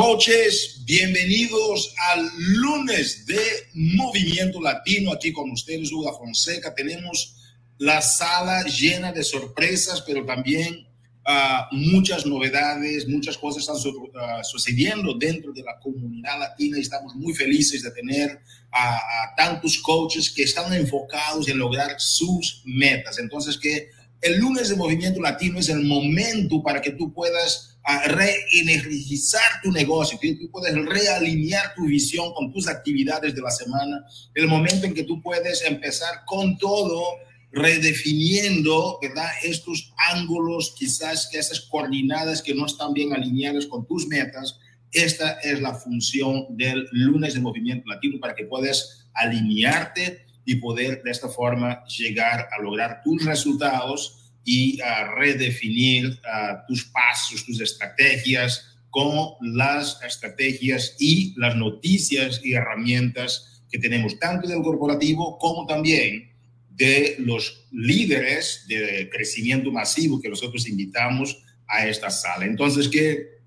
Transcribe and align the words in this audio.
Coaches, 0.00 0.82
bienvenidos 0.84 1.92
al 2.12 2.30
lunes 2.38 3.26
de 3.26 3.40
Movimiento 3.74 4.60
Latino. 4.60 5.12
Aquí 5.12 5.32
con 5.32 5.50
ustedes, 5.50 5.90
Hugo 5.90 6.16
Fonseca. 6.16 6.72
Tenemos 6.72 7.34
la 7.78 8.00
sala 8.00 8.62
llena 8.62 9.10
de 9.10 9.24
sorpresas, 9.24 10.00
pero 10.02 10.24
también 10.24 10.86
uh, 11.26 11.74
muchas 11.74 12.24
novedades, 12.24 13.08
muchas 13.08 13.36
cosas 13.36 13.62
están 13.62 13.74
uh, 13.74 14.44
sucediendo 14.44 15.14
dentro 15.14 15.52
de 15.52 15.64
la 15.64 15.80
comunidad 15.80 16.38
latina 16.38 16.78
y 16.78 16.82
estamos 16.82 17.16
muy 17.16 17.34
felices 17.34 17.82
de 17.82 17.90
tener 17.90 18.38
a, 18.70 18.98
a 18.98 19.34
tantos 19.36 19.78
coaches 19.78 20.30
que 20.30 20.44
están 20.44 20.72
enfocados 20.74 21.48
en 21.48 21.58
lograr 21.58 21.96
sus 21.98 22.62
metas. 22.64 23.18
Entonces, 23.18 23.58
que 23.58 23.90
el 24.20 24.38
lunes 24.38 24.68
de 24.68 24.76
Movimiento 24.76 25.20
Latino 25.20 25.58
es 25.58 25.68
el 25.68 25.84
momento 25.84 26.62
para 26.62 26.80
que 26.80 26.92
tú 26.92 27.12
puedas 27.12 27.78
a 27.84 28.02
reenergizar 28.08 29.62
tu 29.62 29.72
negocio, 29.72 30.18
que 30.20 30.34
tú 30.34 30.50
puedes 30.50 30.74
realinear 30.74 31.74
tu 31.74 31.86
visión 31.86 32.34
con 32.34 32.52
tus 32.52 32.68
actividades 32.68 33.34
de 33.34 33.40
la 33.40 33.50
semana, 33.50 34.04
el 34.34 34.46
momento 34.46 34.86
en 34.86 34.94
que 34.94 35.04
tú 35.04 35.22
puedes 35.22 35.62
empezar 35.62 36.24
con 36.26 36.58
todo, 36.58 37.02
redefiniendo, 37.50 38.98
¿verdad? 39.00 39.30
Estos 39.42 39.94
ángulos, 40.12 40.74
quizás 40.76 41.28
que 41.32 41.38
esas 41.38 41.60
coordinadas 41.60 42.42
que 42.42 42.54
no 42.54 42.66
están 42.66 42.92
bien 42.92 43.14
alineadas 43.14 43.66
con 43.66 43.86
tus 43.86 44.06
metas. 44.06 44.58
Esta 44.92 45.32
es 45.40 45.60
la 45.60 45.74
función 45.74 46.46
del 46.50 46.86
lunes 46.92 47.34
de 47.34 47.40
movimiento 47.40 47.88
latino 47.88 48.18
para 48.20 48.34
que 48.34 48.44
puedas 48.44 49.06
alinearte 49.14 50.27
y 50.48 50.56
poder 50.56 51.02
de 51.02 51.10
esta 51.10 51.28
forma 51.28 51.84
llegar 51.84 52.48
a 52.50 52.62
lograr 52.62 53.02
tus 53.04 53.22
resultados 53.22 54.32
y 54.46 54.80
a 54.80 55.12
redefinir 55.14 56.18
tus 56.66 56.86
pasos, 56.86 57.44
tus 57.44 57.60
estrategias 57.60 58.78
con 58.88 59.34
las 59.42 60.02
estrategias 60.02 60.96
y 60.98 61.34
las 61.36 61.54
noticias 61.54 62.40
y 62.42 62.54
herramientas 62.54 63.62
que 63.70 63.78
tenemos 63.78 64.18
tanto 64.18 64.48
del 64.48 64.62
corporativo 64.62 65.36
como 65.36 65.66
también 65.66 66.32
de 66.70 67.16
los 67.18 67.66
líderes 67.70 68.64
de 68.68 69.10
crecimiento 69.12 69.70
masivo 69.70 70.18
que 70.18 70.30
nosotros 70.30 70.66
invitamos 70.66 71.44
a 71.66 71.86
esta 71.86 72.08
sala. 72.08 72.46
Entonces, 72.46 72.88
¿qué 72.88 73.42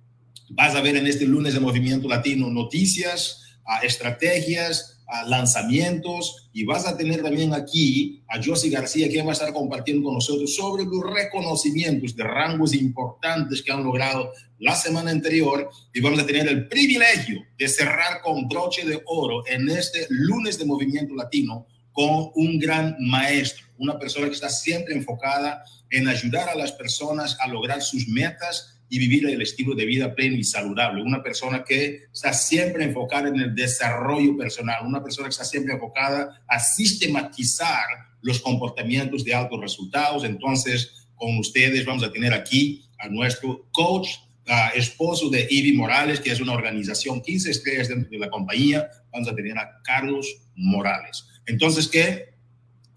vas 0.49 0.75
a 0.75 0.81
ver 0.81 0.97
en 0.97 1.07
este 1.07 1.25
lunes 1.25 1.55
de 1.55 1.61
Movimiento 1.61 2.07
Latino? 2.07 2.51
Noticias, 2.51 3.41
estrategias, 3.81 5.00
lanzamientos 5.25 6.49
y 6.53 6.63
vas 6.63 6.87
a 6.87 6.95
tener 6.95 7.21
también 7.21 7.53
aquí 7.53 8.23
a 8.27 8.41
Josie 8.43 8.69
García 8.69 9.09
que 9.09 9.21
va 9.21 9.31
a 9.31 9.33
estar 9.33 9.53
compartiendo 9.53 10.03
con 10.03 10.15
nosotros 10.15 10.55
sobre 10.55 10.85
los 10.85 11.03
reconocimientos 11.03 12.15
de 12.15 12.23
rangos 12.23 12.73
importantes 12.73 13.61
que 13.61 13.71
han 13.71 13.83
logrado 13.83 14.31
la 14.59 14.75
semana 14.75 15.11
anterior 15.11 15.69
y 15.93 16.01
vamos 16.01 16.19
a 16.19 16.25
tener 16.25 16.47
el 16.47 16.67
privilegio 16.67 17.41
de 17.57 17.67
cerrar 17.67 18.21
con 18.21 18.47
broche 18.47 18.85
de 18.85 19.01
oro 19.05 19.43
en 19.47 19.69
este 19.69 20.07
lunes 20.09 20.57
de 20.57 20.65
movimiento 20.65 21.13
latino 21.15 21.65
con 21.91 22.31
un 22.35 22.57
gran 22.57 22.95
maestro, 22.99 23.65
una 23.77 23.99
persona 23.99 24.27
que 24.27 24.35
está 24.35 24.49
siempre 24.49 24.93
enfocada 24.93 25.63
en 25.89 26.07
ayudar 26.07 26.47
a 26.49 26.55
las 26.55 26.71
personas 26.71 27.37
a 27.41 27.47
lograr 27.47 27.81
sus 27.81 28.07
metas 28.07 28.80
y 28.91 28.99
vivir 28.99 29.25
el 29.25 29.41
estilo 29.41 29.73
de 29.73 29.85
vida 29.85 30.13
pleno 30.13 30.35
y 30.35 30.43
saludable. 30.43 31.01
Una 31.01 31.23
persona 31.23 31.63
que 31.63 32.03
está 32.11 32.33
siempre 32.33 32.83
enfocada 32.83 33.29
en 33.29 33.39
el 33.39 33.55
desarrollo 33.55 34.35
personal, 34.35 34.85
una 34.85 35.01
persona 35.01 35.29
que 35.29 35.31
está 35.31 35.45
siempre 35.45 35.73
enfocada 35.73 36.43
a 36.45 36.59
sistematizar 36.59 37.85
los 38.21 38.41
comportamientos 38.41 39.23
de 39.23 39.33
altos 39.33 39.61
resultados. 39.61 40.25
Entonces, 40.25 41.07
con 41.15 41.37
ustedes 41.37 41.85
vamos 41.85 42.03
a 42.03 42.11
tener 42.11 42.33
aquí 42.33 42.83
a 42.99 43.07
nuestro 43.07 43.65
coach, 43.71 44.09
uh, 44.49 44.77
esposo 44.77 45.29
de 45.29 45.47
Ivy 45.49 45.71
Morales, 45.71 46.19
que 46.19 46.33
es 46.33 46.41
una 46.41 46.51
organización 46.51 47.21
15 47.21 47.49
estrellas 47.49 47.87
dentro 47.87 48.09
de 48.09 48.19
la 48.19 48.29
compañía. 48.29 48.89
Vamos 49.13 49.29
a 49.29 49.35
tener 49.35 49.57
a 49.57 49.81
Carlos 49.85 50.27
Morales. 50.53 51.25
Entonces, 51.45 51.87
¿qué? 51.87 52.30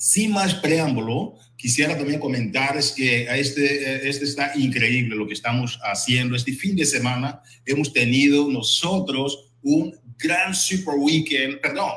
Sin 0.04 0.32
más 0.32 0.53
preámbulo, 0.56 1.38
quisiera 1.56 1.97
también 1.97 2.20
comentar 2.20 2.76
es 2.76 2.92
que 2.92 3.22
este, 3.41 4.06
este 4.06 4.26
está 4.26 4.53
increíble 4.54 5.16
lo 5.16 5.26
que 5.26 5.32
estamos 5.32 5.78
haciendo. 5.82 6.37
Este 6.37 6.53
fin 6.53 6.76
de 6.76 6.84
semana 6.84 7.41
hemos 7.65 7.91
tenido 7.91 8.47
nosotros 8.50 9.54
un 9.62 9.98
gran 10.19 10.54
Super 10.54 10.97
Weekend, 10.98 11.59
perdón, 11.59 11.88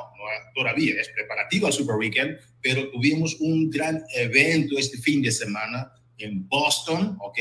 todavía 0.55 0.93
es 1.01 1.09
preparativo 1.09 1.67
al 1.67 1.73
Super 1.73 1.97
Weekend, 1.97 2.37
pero 2.61 2.89
tuvimos 2.91 3.35
un 3.41 3.69
gran 3.69 4.01
evento 4.15 4.77
este 4.77 4.99
fin 4.99 5.21
de 5.21 5.31
semana 5.33 5.91
en 6.17 6.47
Boston, 6.47 7.17
¿ok? 7.19 7.39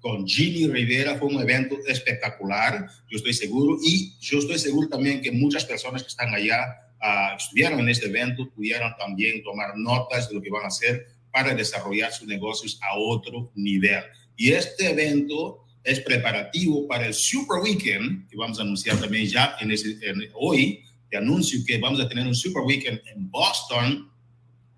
Con 0.00 0.26
Ginny 0.26 0.68
Rivera, 0.68 1.18
fue 1.18 1.28
un 1.28 1.42
evento 1.42 1.76
espectacular, 1.86 2.88
yo 3.10 3.18
estoy 3.18 3.34
seguro, 3.34 3.76
y 3.84 4.14
yo 4.20 4.38
estoy 4.38 4.58
seguro 4.58 4.88
también 4.88 5.20
que 5.20 5.32
muchas 5.32 5.66
personas 5.66 6.02
que 6.02 6.08
están 6.08 6.32
allá 6.32 6.87
uh, 7.02 7.36
estuvieron 7.36 7.80
en 7.80 7.88
este 7.88 8.06
evento 8.06 8.48
pudieron 8.50 8.94
también 8.98 9.42
tomar 9.42 9.76
notas 9.76 10.28
de 10.28 10.34
lo 10.34 10.42
que 10.42 10.50
van 10.50 10.64
a 10.64 10.68
hacer 10.68 11.06
para 11.32 11.54
desarrollar 11.54 12.12
sus 12.12 12.26
negocios 12.26 12.78
a 12.82 12.98
otro 12.98 13.50
nivel. 13.54 14.02
Y 14.36 14.52
este 14.52 14.90
evento 14.90 15.64
es 15.84 16.00
preparativo 16.00 16.86
para 16.86 17.06
el 17.06 17.14
Super 17.14 17.60
Weekend, 17.62 18.28
que 18.28 18.36
vamos 18.36 18.58
a 18.58 18.62
anunciar 18.62 18.98
también 18.98 19.26
ya 19.26 19.56
en 19.60 19.70
ese, 19.70 19.98
en, 20.02 20.22
hoy, 20.34 20.82
te 21.10 21.16
anuncio 21.16 21.60
que 21.66 21.78
vamos 21.78 22.00
a 22.00 22.08
tener 22.08 22.26
un 22.26 22.34
Super 22.34 22.62
Weekend 22.62 23.00
en 23.06 23.30
Boston 23.30 24.10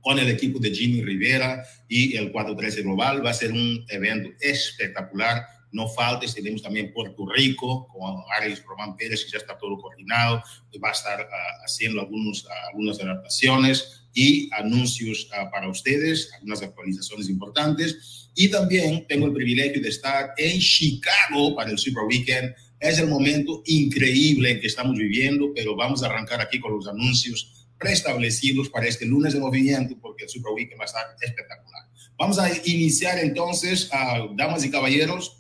con 0.00 0.19
el 0.19 0.28
equipo 0.28 0.59
de 0.59 0.70
Jimmy 0.70 1.03
Rivera 1.03 1.62
y 1.88 2.16
el 2.16 2.30
413 2.32 2.82
Global. 2.82 3.25
Va 3.25 3.30
a 3.30 3.34
ser 3.34 3.53
un 3.53 3.84
evento 3.88 4.30
espectacular 4.41 5.42
no 5.72 5.88
faltes. 5.88 6.34
Tenemos 6.34 6.62
también 6.62 6.92
Puerto 6.92 7.26
Rico 7.26 7.86
con 7.88 8.22
Aries 8.36 8.62
Román 8.64 8.97
Pérez, 8.97 9.25
que 9.25 9.32
ya 9.32 9.38
está 9.38 9.56
todo 9.58 9.78
coordinado, 9.78 10.42
va 10.82 10.88
a 10.88 10.92
estar 10.92 11.20
uh, 11.20 11.64
haciendo 11.64 12.00
algunos, 12.00 12.44
uh, 12.44 12.48
algunas 12.69 13.00
adaptaciones 13.00 14.04
y 14.12 14.50
anuncios 14.53 15.28
uh, 15.30 15.50
para 15.50 15.69
ustedes, 15.69 16.30
algunas 16.34 16.62
actualizaciones 16.62 17.28
importantes. 17.28 18.30
Y 18.34 18.48
también 18.48 19.06
tengo 19.06 19.26
el 19.26 19.32
privilegio 19.32 19.80
de 19.82 19.88
estar 19.88 20.32
en 20.36 20.60
Chicago 20.60 21.54
para 21.54 21.70
el 21.70 21.78
Super 21.78 22.04
Weekend. 22.04 22.54
Es 22.78 22.98
el 22.98 23.09
momento 23.09 23.62
increíble 23.66 24.60
que 24.60 24.66
estamos 24.66 24.97
viviendo, 24.97 25.53
pero 25.54 25.76
vamos 25.76 26.03
a 26.03 26.06
arrancar 26.06 26.41
aquí 26.41 26.59
con 26.60 26.72
los 26.72 26.86
anuncios 26.86 27.69
preestablecidos 27.78 28.69
para 28.69 28.86
este 28.86 29.06
lunes 29.06 29.32
de 29.32 29.41
movimiento, 29.41 29.97
porque 30.00 30.25
el 30.25 30.30
Super 30.30 30.53
Weekend 30.53 30.80
va 30.80 30.84
a 30.84 30.86
estar 30.86 31.04
espectacular. 31.20 31.84
Vamos 32.19 32.38
a 32.38 32.50
iniciar 32.66 33.19
entonces, 33.19 33.91
damas 34.36 34.64
y 34.64 34.70
caballeros, 34.70 35.39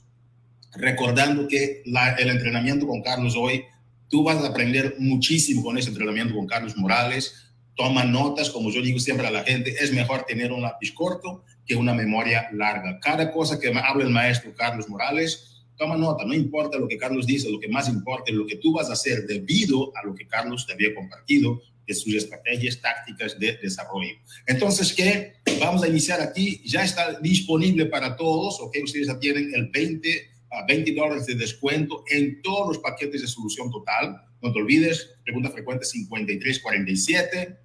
recordando 0.74 1.48
que 1.48 1.82
el 1.84 2.28
entrenamiento 2.28 2.86
con 2.86 3.02
Carlos 3.02 3.34
hoy, 3.36 3.64
tú 4.08 4.24
vas 4.24 4.42
a 4.42 4.48
aprender 4.48 4.96
muchísimo 4.98 5.62
con 5.62 5.78
ese 5.78 5.90
entrenamiento 5.90 6.34
con 6.34 6.46
Carlos 6.46 6.76
Morales. 6.76 7.34
Toma 7.76 8.04
notas, 8.04 8.50
como 8.50 8.70
yo 8.70 8.82
digo 8.82 8.98
siempre 8.98 9.26
a 9.26 9.30
la 9.30 9.44
gente, 9.44 9.74
es 9.78 9.92
mejor 9.92 10.24
tener 10.24 10.52
un 10.52 10.62
lápiz 10.62 10.92
corto 10.92 11.44
que 11.64 11.76
una 11.76 11.94
memoria 11.94 12.48
larga. 12.52 12.98
Cada 13.00 13.32
cosa 13.32 13.58
que 13.58 13.68
habla 13.68 14.04
el 14.04 14.10
maestro 14.10 14.52
Carlos 14.54 14.88
Morales, 14.88 15.64
toma 15.76 15.96
nota, 15.96 16.24
no 16.24 16.34
importa 16.34 16.78
lo 16.78 16.86
que 16.86 16.98
Carlos 16.98 17.26
dice, 17.26 17.50
lo 17.50 17.58
que 17.58 17.68
más 17.68 17.88
importa 17.88 18.30
es 18.30 18.36
lo 18.36 18.46
que 18.46 18.56
tú 18.56 18.72
vas 18.72 18.90
a 18.90 18.92
hacer 18.92 19.26
debido 19.26 19.96
a 19.96 20.04
lo 20.04 20.14
que 20.14 20.26
Carlos 20.26 20.66
te 20.66 20.74
había 20.74 20.94
compartido 20.94 21.62
de 21.86 21.94
sus 21.94 22.14
estrategias 22.14 22.80
tácticas 22.80 23.38
de 23.38 23.56
desarrollo. 23.62 24.14
Entonces, 24.46 24.92
¿qué? 24.92 25.34
Vamos 25.58 25.82
a 25.82 25.88
iniciar 25.88 26.20
aquí, 26.20 26.60
ya 26.66 26.84
está 26.84 27.18
disponible 27.20 27.86
para 27.86 28.14
todos, 28.16 28.60
¿ok? 28.60 28.76
Ustedes 28.84 29.06
ya 29.06 29.18
tienen 29.18 29.54
el 29.54 29.70
20 29.70 30.30
a 30.50 30.64
20 30.66 30.94
dólares 30.94 31.26
de 31.26 31.34
descuento 31.34 32.04
en 32.08 32.42
todos 32.42 32.68
los 32.68 32.78
paquetes 32.78 33.22
de 33.22 33.28
solución 33.28 33.70
total. 33.70 34.20
No 34.42 34.52
te 34.52 34.58
olvides, 34.58 35.14
pregunta 35.22 35.50
frecuente 35.50 35.84
5347. 35.84 37.58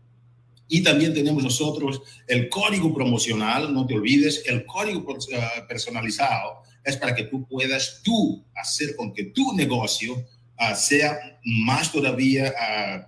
Y 0.68 0.82
también 0.82 1.14
tenemos 1.14 1.44
nosotros 1.44 2.02
el 2.28 2.50
código 2.50 2.94
promocional, 2.94 3.74
no 3.74 3.86
te 3.86 3.94
olvides, 3.94 4.44
el 4.48 4.66
código 4.66 5.02
uh, 5.02 5.68
personalizado 5.68 6.64
es 6.84 6.98
para 6.98 7.16
que 7.16 7.24
tú 7.24 7.48
puedas 7.48 8.02
tú 8.04 8.44
hacer 8.56 8.96
con 8.96 9.14
que 9.14 9.26
tu 9.26 9.54
negocio 9.54 10.14
uh, 10.16 10.76
sea 10.76 11.40
más 11.44 11.92
todavía, 11.92 12.54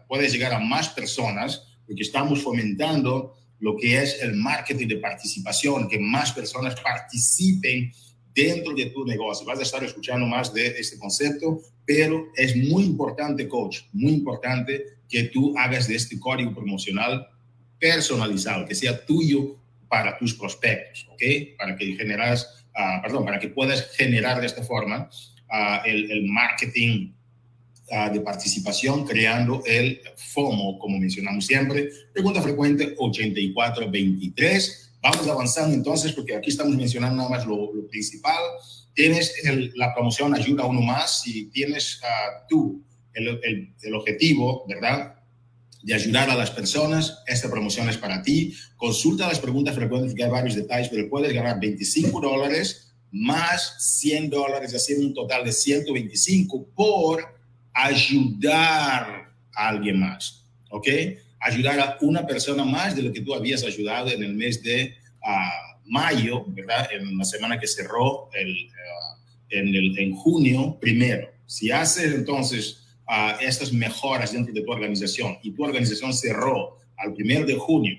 uh, 0.07 0.15
llegar 0.17 0.53
a 0.53 0.59
más 0.59 0.89
personas, 0.89 1.63
porque 1.85 2.03
estamos 2.03 2.43
fomentando 2.43 3.35
lo 3.59 3.75
que 3.75 4.01
es 4.01 4.21
el 4.21 4.35
marketing 4.35 4.87
de 4.87 4.97
participación, 4.97 5.87
que 5.87 5.99
más 5.99 6.31
personas 6.31 6.79
participen 6.79 7.91
dentro 8.37 8.73
de 8.73 8.85
tu 8.91 9.03
negocio. 9.03 9.45
Vas 9.47 9.59
a 9.59 9.63
estar 9.63 9.83
escuchando 9.83 10.27
más 10.27 10.53
de 10.53 10.67
este 10.67 10.99
concepto, 10.99 11.59
pero 11.85 12.27
es 12.35 12.55
muy 12.55 12.83
importante, 12.83 13.47
coach, 13.47 13.79
muy 13.93 14.13
importante 14.13 14.85
que 15.09 15.23
tú 15.23 15.57
hagas 15.57 15.87
de 15.87 15.95
este 15.95 16.19
código 16.19 16.53
promocional 16.53 17.27
personalizado, 17.79 18.67
que 18.67 18.75
sea 18.75 19.03
tuyo 19.05 19.57
para 19.89 20.15
tus 20.19 20.35
prospectos, 20.35 21.07
¿ok? 21.11 21.21
Para 21.57 21.75
que 21.75 21.95
generas, 21.95 22.63
uh, 22.75 23.01
perdón, 23.01 23.25
para 23.25 23.39
que 23.39 23.47
puedas 23.47 23.89
generar 23.95 24.39
de 24.39 24.45
esta 24.45 24.61
forma 24.61 25.09
uh, 25.49 25.79
el, 25.85 26.11
el, 26.11 26.25
marketing 26.25 27.13
uh, 27.89 28.13
de 28.13 28.21
participación, 28.21 29.07
creando 29.07 29.63
el 29.65 29.99
FOMO, 30.15 30.77
como 30.77 30.99
mencionamos 30.99 31.47
siempre. 31.47 31.89
Pregunta 32.13 32.41
frecuente 32.41 32.93
8423 32.97 34.86
Vamos 35.09 35.27
avanzando 35.29 35.73
entonces, 35.73 36.11
porque 36.11 36.35
aquí 36.35 36.49
estamos 36.49 36.75
mencionando 36.75 37.15
nada 37.15 37.29
más 37.29 37.45
lo, 37.45 37.71
principal. 37.89 38.43
Tienes 38.93 39.33
la 39.75 39.93
promoción 39.93 40.35
Ayuda 40.35 40.63
a 40.63 40.67
Uno 40.67 40.81
Más 40.81 41.25
y 41.25 41.45
tienes 41.45 42.01
uh, 42.03 42.45
tú 42.49 42.83
el, 43.13 43.27
el, 43.41 43.73
el 43.81 43.95
objetivo, 43.95 44.65
¿verdad? 44.67 45.13
de 45.81 45.93
ayudar 45.93 46.29
a 46.29 46.35
las 46.35 46.51
personas. 46.51 47.23
Esta 47.25 47.49
promoción 47.49 47.87
es 47.87 47.95
para 47.95 48.21
ti. 48.21 48.53
Consulta 48.75 49.29
las 49.29 49.39
preguntas 49.39 49.75
frecuentes 49.75 50.13
que 50.13 50.25
hay 50.25 50.29
varios 50.29 50.55
detalles, 50.55 50.89
pero 50.89 51.09
puedes 51.09 51.33
ganar 51.33 51.57
25 51.57 52.19
dólares 52.19 52.93
más 53.09 53.75
100 54.01 54.29
dólares, 54.29 54.75
haciendo 54.75 55.07
un 55.07 55.13
total 55.13 55.45
de 55.45 55.53
125 55.53 56.67
por 56.75 57.23
ayudar 57.73 59.31
a 59.53 59.69
alguien 59.69 60.01
más. 60.01 60.43
¿Ok? 60.69 60.87
Ayudar 61.39 61.79
a 61.79 61.97
una 62.01 62.25
persona 62.25 62.65
más 62.65 62.95
de 62.95 63.03
lo 63.03 63.13
que 63.13 63.21
tú 63.21 63.33
habías 63.33 63.63
ayudado 63.63 64.09
en 64.09 64.23
el 64.23 64.33
mes 64.33 64.63
de 64.63 64.95
uh, 65.21 65.89
mayo, 65.89 66.45
¿verdad? 66.47 66.87
En 66.91 67.17
la 67.17 67.25
semana 67.25 67.59
que 67.59 67.67
cerró 67.67 68.29
el, 68.33 68.51
uh, 68.51 69.17
en, 69.49 69.67
el, 69.75 69.99
en 69.99 70.15
junio 70.15 70.77
primero. 70.79 71.29
Si 71.45 71.71
haces 71.71 72.13
entonces 72.13 72.83
a 73.07 73.37
estas 73.39 73.71
mejoras 73.71 74.33
dentro 74.33 74.53
de 74.53 74.61
tu 74.61 74.71
organización 74.71 75.37
y 75.41 75.51
tu 75.51 75.63
organización 75.63 76.13
cerró 76.13 76.77
al 76.97 77.13
primero 77.13 77.45
de 77.45 77.55
junio 77.55 77.97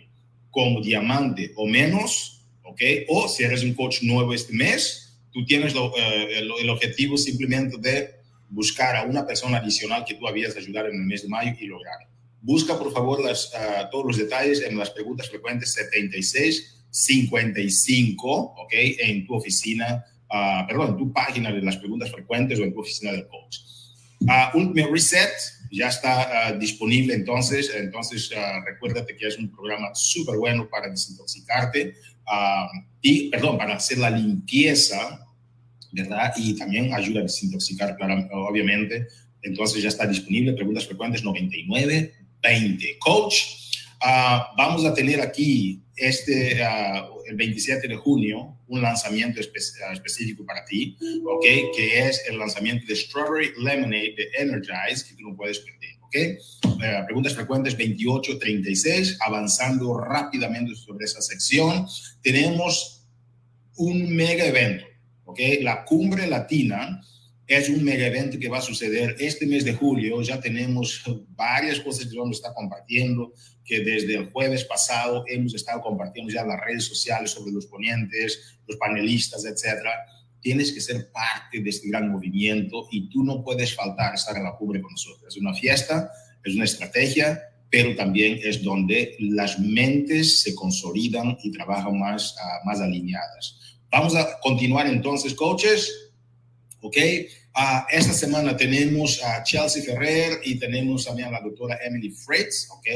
como 0.50 0.81
diamante 0.81 1.52
o 1.56 1.67
menos, 1.67 2.43
¿ok? 2.64 2.81
O 3.08 3.29
si 3.29 3.44
eres 3.44 3.62
un 3.62 3.75
coach 3.75 4.02
nuevo 4.02 4.34
este 4.34 4.52
mes, 4.52 5.08
tú 5.32 5.44
tienes 5.44 5.75
eh, 5.75 6.38
el, 6.38 6.70
objetivo 6.70 7.17
simplemente 7.17 7.76
de 7.79 8.11
buscar 8.49 8.96
a 8.96 9.05
una 9.05 9.26
persona 9.26 9.58
adicional 9.58 10.05
que 10.05 10.14
tú 10.14 10.26
habías 10.26 10.55
de 10.55 10.61
ayudar 10.61 10.87
en 10.87 10.96
el 10.96 11.06
mes 11.06 11.23
de 11.23 11.29
mayo 11.29 11.55
y 11.58 11.67
lograr. 11.67 11.96
Busca, 12.40 12.79
por 12.79 12.93
favor, 12.93 13.25
las, 13.25 13.52
uh, 13.52 13.90
todos 13.90 14.06
los 14.06 14.17
detalles 14.17 14.62
en 14.62 14.79
las 14.79 14.90
preguntas 14.90 15.29
frecuentes 15.29 15.73
76 15.73 16.75
55, 16.90 18.29
¿ok? 18.31 18.73
En 18.73 19.26
tu 19.26 19.35
oficina, 19.35 20.05
uh, 20.31 20.67
perdón, 20.67 20.90
en 20.90 20.96
tu 20.96 21.12
página 21.12 21.52
de 21.52 21.61
las 21.61 21.76
preguntas 21.76 22.11
frecuentes 22.11 22.58
o 22.58 22.62
en 22.62 22.73
tu 22.73 22.81
oficina 22.81 23.12
del 23.12 23.26
coach. 23.26 23.58
Uh, 24.20 24.93
Reset 24.93 25.31
ya 25.70 25.88
está 25.88 26.52
disponible 26.58 27.14
entonces, 27.14 27.70
entonces 27.75 28.31
recuérdate 28.64 29.14
que 29.14 29.26
es 29.26 29.37
un 29.37 29.50
programa 29.50 29.94
súper 29.94 30.38
bueno 30.38 30.69
para 30.69 30.88
desintoxicarte 30.88 31.94
y, 33.02 33.29
perdón, 33.29 33.58
para 33.58 33.76
hacer 33.76 33.99
la 33.99 34.11
limpieza, 34.11 35.26
¿verdad? 35.93 36.32
Y 36.37 36.56
también 36.56 36.94
ayuda 36.94 37.20
a 37.20 37.25
desintoxicar, 37.25 37.96
claro, 37.96 38.26
obviamente. 38.49 39.08
Entonces 39.43 39.82
ya 39.82 39.91
está 39.91 40.06
disponible, 40.06 40.55
preguntas 40.55 40.87
frecuentes 40.87 41.23
99 41.23 42.18
20. 42.43 42.99
Coach, 42.99 43.35
vamos 44.56 44.85
a 44.85 44.94
tener 44.94 45.20
aquí 45.20 45.82
este, 45.96 46.61
el 47.26 47.37
27 47.37 47.88
de 47.88 47.96
junio, 47.96 48.56
un 48.69 48.82
lanzamiento 48.82 49.40
específico 49.40 50.44
para 50.44 50.64
ti, 50.64 50.96
¿ok? 51.25 51.44
Que 51.75 52.08
es 52.08 52.23
el 52.29 52.38
lanzamiento 52.38 52.87
de 52.87 52.96
Strawberry 52.96 53.52
Lemonade 53.58 54.14
de 54.17 54.31
Energize, 54.38 55.06
que 55.08 55.14
tú 55.14 55.29
no 55.29 55.37
puedes 55.37 55.58
perder, 55.58 55.96
¿ok? 56.02 56.17
Uh, 56.67 57.06
preguntas 57.06 57.35
frecuentes 57.35 57.76
2836, 57.76 59.19
avanzando 59.20 59.99
rápidamente 59.99 60.75
sobre 60.76 61.05
esa 61.05 61.20
sección. 61.20 61.87
Tenemos 62.23 63.06
un 63.76 64.14
mega 64.14 64.44
evento, 64.44 64.84
¿ok? 65.25 65.41
La 65.62 65.84
cumbre 65.84 66.26
latina 66.26 67.00
es 67.49 67.71
un 67.71 67.83
mega 67.83 68.06
evento 68.06 68.39
que 68.39 68.49
va 68.49 68.59
a 68.59 68.62
suceder 68.62 69.17
este 69.19 69.47
mes 69.47 69.65
de 69.65 69.73
julio. 69.73 70.21
Ya 70.21 70.39
tenemos 70.39 71.03
varias 71.31 71.81
cosas 71.81 72.06
que 72.06 72.19
vamos 72.19 72.37
a 72.37 72.41
estar 72.41 72.55
compartiendo, 72.55 73.33
que 73.65 73.81
desde 73.81 74.17
el 74.17 74.31
jueves 74.31 74.65
pasado 74.65 75.25
hemos 75.27 75.55
estado 75.55 75.81
compartiendo 75.81 76.31
ya 76.31 76.43
en 76.43 76.49
las 76.49 76.61
redes 76.61 76.85
sociales 76.85 77.31
sobre 77.31 77.53
los 77.53 77.65
ponentes, 77.65 78.59
los 78.67 78.77
panelistas, 78.77 79.47
etcétera. 79.47 79.93
Tienes 80.43 80.73
que 80.73 80.83
ser 80.83 81.11
parte 81.11 81.62
de 81.62 81.71
este 81.71 81.89
gran 81.89 82.11
movimiento 82.11 82.87
y 82.91 83.09
tú 83.09 83.25
no 83.25 83.43
puedes 83.43 83.75
faltar 83.75 84.15
estar 84.15 84.37
en 84.37 84.44
la 84.44 84.55
cumbre 84.55 84.83
con 84.83 84.93
nosotros. 84.93 85.35
Es 85.35 85.41
una 85.41 85.55
fiesta, 85.55 86.11
es 86.44 86.55
una 86.55 86.65
estrategia, 86.65 87.41
pero 87.71 87.97
también 87.97 88.39
es 88.43 88.62
donde 88.62 89.17
las 89.21 89.59
mentes 89.59 90.43
se 90.43 90.55
consolidan 90.55 91.39
y 91.43 91.51
trabajan 91.51 91.99
más, 91.99 92.35
uh, 92.35 92.67
más 92.67 92.79
alineadas. 92.81 93.79
Vamos 93.91 94.15
a 94.15 94.39
continuar 94.41 94.87
entonces, 94.87 95.33
coaches 95.33 96.07
¿ok? 96.81 96.97
Uh, 97.55 97.85
esta 97.91 98.13
semana 98.13 98.57
tenemos 98.57 99.23
a 99.23 99.43
Chelsea 99.43 99.83
Ferrer 99.83 100.41
y 100.45 100.59
tenemos 100.59 101.05
también 101.05 101.29
a 101.29 101.33
la 101.33 101.41
doctora 101.41 101.79
Emily 101.85 102.11
Fritz, 102.11 102.69
¿ok? 102.71 102.87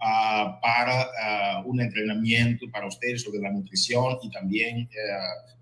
Uh, 0.00 0.60
para 0.60 1.62
uh, 1.62 1.68
un 1.68 1.80
entrenamiento 1.80 2.66
para 2.70 2.86
ustedes 2.86 3.22
sobre 3.22 3.40
la 3.40 3.50
nutrición 3.50 4.18
y 4.22 4.30
también 4.30 4.88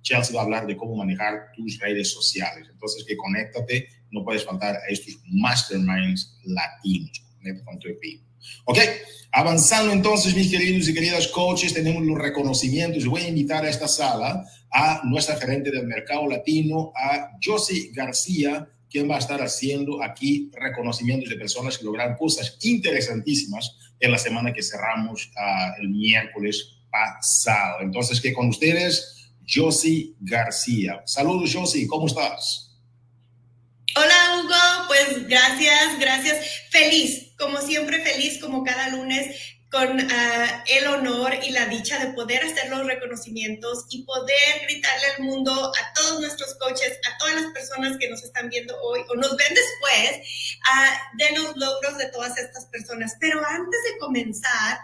Chelsea 0.02 0.34
va 0.34 0.40
a 0.40 0.44
hablar 0.44 0.66
de 0.66 0.76
cómo 0.76 0.96
manejar 0.96 1.52
tus 1.54 1.78
redes 1.78 2.12
sociales. 2.12 2.66
Entonces, 2.70 3.04
que 3.06 3.16
conéctate, 3.16 3.88
no 4.10 4.24
puedes 4.24 4.44
faltar 4.44 4.76
a 4.76 4.86
estos 4.88 5.18
masterminds 5.26 6.38
latinos. 6.44 7.22
Conecta 7.38 7.64
con 7.64 7.78
tu 7.78 7.88
equipo. 7.88 8.31
Ok, 8.64 8.78
avanzando 9.32 9.92
entonces, 9.92 10.34
mis 10.34 10.50
queridos 10.50 10.88
y 10.88 10.94
queridas 10.94 11.28
coaches, 11.28 11.74
tenemos 11.74 12.02
los 12.04 12.18
reconocimientos. 12.18 13.06
Voy 13.06 13.22
a 13.22 13.28
invitar 13.28 13.64
a 13.64 13.70
esta 13.70 13.88
sala 13.88 14.44
a 14.70 15.02
nuestra 15.04 15.36
gerente 15.36 15.70
del 15.70 15.86
mercado 15.86 16.26
latino, 16.26 16.92
a 16.96 17.30
Josie 17.42 17.90
García, 17.92 18.68
quien 18.90 19.10
va 19.10 19.16
a 19.16 19.20
estar 19.20 19.40
haciendo 19.40 20.02
aquí 20.02 20.50
reconocimientos 20.52 21.30
de 21.30 21.36
personas 21.36 21.78
que 21.78 21.84
lograron 21.84 22.16
cosas 22.16 22.58
interesantísimas 22.62 23.76
en 23.98 24.10
la 24.10 24.18
semana 24.18 24.52
que 24.52 24.62
cerramos 24.62 25.30
uh, 25.36 25.80
el 25.80 25.88
miércoles 25.88 26.76
pasado. 26.90 27.80
Entonces, 27.80 28.20
que 28.20 28.34
con 28.34 28.48
ustedes, 28.48 29.30
Josie 29.48 30.14
García. 30.20 31.02
Saludos, 31.06 31.50
Josie, 31.52 31.86
¿cómo 31.86 32.06
estás? 32.06 32.68
Hola 33.94 34.38
Hugo, 34.38 34.88
pues 34.88 35.28
gracias, 35.28 35.98
gracias. 35.98 36.46
Feliz, 36.70 37.31
como 37.42 37.60
siempre 37.60 38.00
feliz, 38.00 38.38
como 38.40 38.62
cada 38.62 38.88
lunes, 38.90 39.36
con 39.70 39.98
uh, 39.98 40.46
el 40.66 40.86
honor 40.86 41.32
y 41.42 41.50
la 41.50 41.66
dicha 41.66 41.98
de 41.98 42.12
poder 42.12 42.44
hacer 42.44 42.68
los 42.68 42.86
reconocimientos 42.86 43.86
y 43.90 44.04
poder 44.04 44.60
gritarle 44.68 45.06
al 45.16 45.24
mundo, 45.24 45.50
a 45.52 45.92
todos 45.94 46.20
nuestros 46.20 46.54
coaches, 46.56 46.92
a 47.10 47.18
todas 47.18 47.34
las 47.40 47.52
personas 47.52 47.96
que 47.98 48.08
nos 48.10 48.22
están 48.22 48.50
viendo 48.50 48.76
hoy 48.82 49.00
o 49.08 49.16
nos 49.16 49.34
ven 49.34 49.48
después, 49.48 50.56
uh, 50.60 51.16
de 51.16 51.38
los 51.38 51.56
logros 51.56 51.96
de 51.96 52.06
todas 52.10 52.36
estas 52.38 52.66
personas. 52.66 53.16
Pero 53.18 53.40
antes 53.44 53.80
de 53.90 53.98
comenzar, 53.98 54.78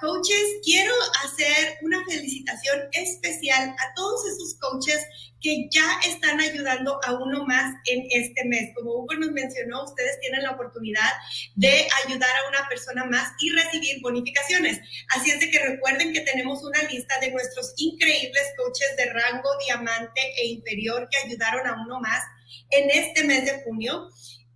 coaches, 0.00 0.60
quiero 0.62 0.94
hacer 1.24 1.78
una 1.82 2.02
felicitación 2.04 2.88
especial 2.92 3.70
a 3.70 3.94
todos 3.94 4.24
esos 4.28 4.54
coaches 4.60 5.04
que 5.40 5.68
ya 5.70 6.00
están 6.06 6.40
ayudando 6.40 6.98
a 7.04 7.14
uno 7.14 7.44
más 7.44 7.74
en 7.86 8.06
este 8.10 8.44
mes. 8.46 8.70
Como 8.74 8.92
Hugo 8.92 9.14
nos 9.14 9.32
mencionó, 9.32 9.84
ustedes 9.84 10.18
tienen 10.20 10.42
la 10.42 10.52
oportunidad 10.52 11.10
de 11.54 11.86
ayudar 12.04 12.30
a 12.30 12.48
una 12.48 12.68
persona 12.68 13.04
más 13.04 13.32
y 13.40 13.50
recibir 13.50 14.00
bonificaciones. 14.00 14.80
Así 15.16 15.30
es 15.30 15.38
que 15.38 15.58
recuerden 15.58 16.12
que 16.12 16.20
tenemos 16.20 16.62
una 16.64 16.82
lista 16.84 17.18
de 17.20 17.30
nuestros 17.30 17.74
increíbles 17.76 18.44
coaches 18.56 18.96
de 18.96 19.12
rango 19.12 19.48
diamante 19.64 20.20
e 20.38 20.46
inferior 20.46 21.08
que 21.10 21.18
ayudaron 21.28 21.66
a 21.66 21.82
uno 21.84 22.00
más 22.00 22.22
en 22.70 22.90
este 22.90 23.24
mes 23.24 23.44
de 23.44 23.62
junio 23.62 24.08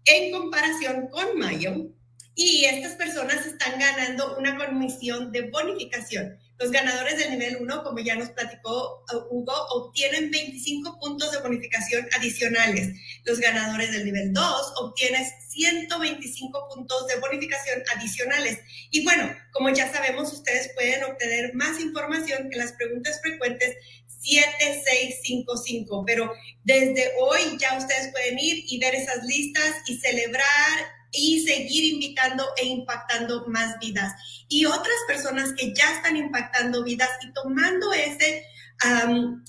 en 0.05 0.33
comparación 0.33 1.09
con 1.09 1.39
mayo. 1.39 1.89
Y 2.35 2.65
estas 2.65 2.93
personas 2.93 3.45
están 3.45 3.79
ganando 3.79 4.39
una 4.39 4.57
comisión 4.57 5.31
de 5.31 5.51
bonificación 5.51 6.39
los 6.61 6.71
ganadores 6.71 7.17
del 7.17 7.31
nivel 7.31 7.57
1, 7.59 7.83
como 7.83 7.99
ya 8.01 8.15
nos 8.17 8.29
platicó 8.31 9.03
uh, 9.13 9.17
Hugo, 9.31 9.55
obtienen 9.71 10.31
25 10.31 11.01
puntos 11.01 11.33
de 11.33 11.39
bonificación 11.39 12.07
adicionales. 12.15 12.95
Los 13.25 13.41
ganadores 13.41 13.91
del 13.93 14.05
nivel 14.05 14.35
2 14.35 14.73
obtienen 14.77 15.25
125 15.49 16.69
puntos 16.69 17.07
de 17.07 17.17
bonificación 17.19 17.83
adicionales. 17.97 18.59
Y 18.91 19.03
bueno, 19.05 19.35
como 19.53 19.71
ya 19.71 19.91
sabemos, 19.91 20.35
ustedes 20.35 20.71
pueden 20.75 21.03
obtener 21.05 21.55
más 21.55 21.81
información 21.81 22.53
en 22.53 22.59
las 22.59 22.73
preguntas 22.73 23.19
frecuentes 23.23 23.75
7655, 24.07 26.05
pero 26.07 26.31
desde 26.63 27.11
hoy 27.19 27.57
ya 27.59 27.79
ustedes 27.79 28.13
pueden 28.13 28.39
ir 28.39 28.65
y 28.69 28.79
ver 28.79 28.95
esas 28.95 29.25
listas 29.25 29.77
y 29.87 29.97
celebrar 29.97 31.00
y 31.13 31.45
seguir 31.47 31.95
invitando 31.95 32.45
e 32.57 32.67
impactando 32.67 33.47
más 33.49 33.79
vidas. 33.79 34.13
Y 34.49 34.67
otras 34.67 34.97
personas 35.07 35.53
que 35.57 35.73
ya 35.75 35.93
están 35.95 36.17
impactando 36.17 36.85
vidas 36.85 37.11
y 37.23 37.33
tomando 37.33 37.93
ese 37.93 38.45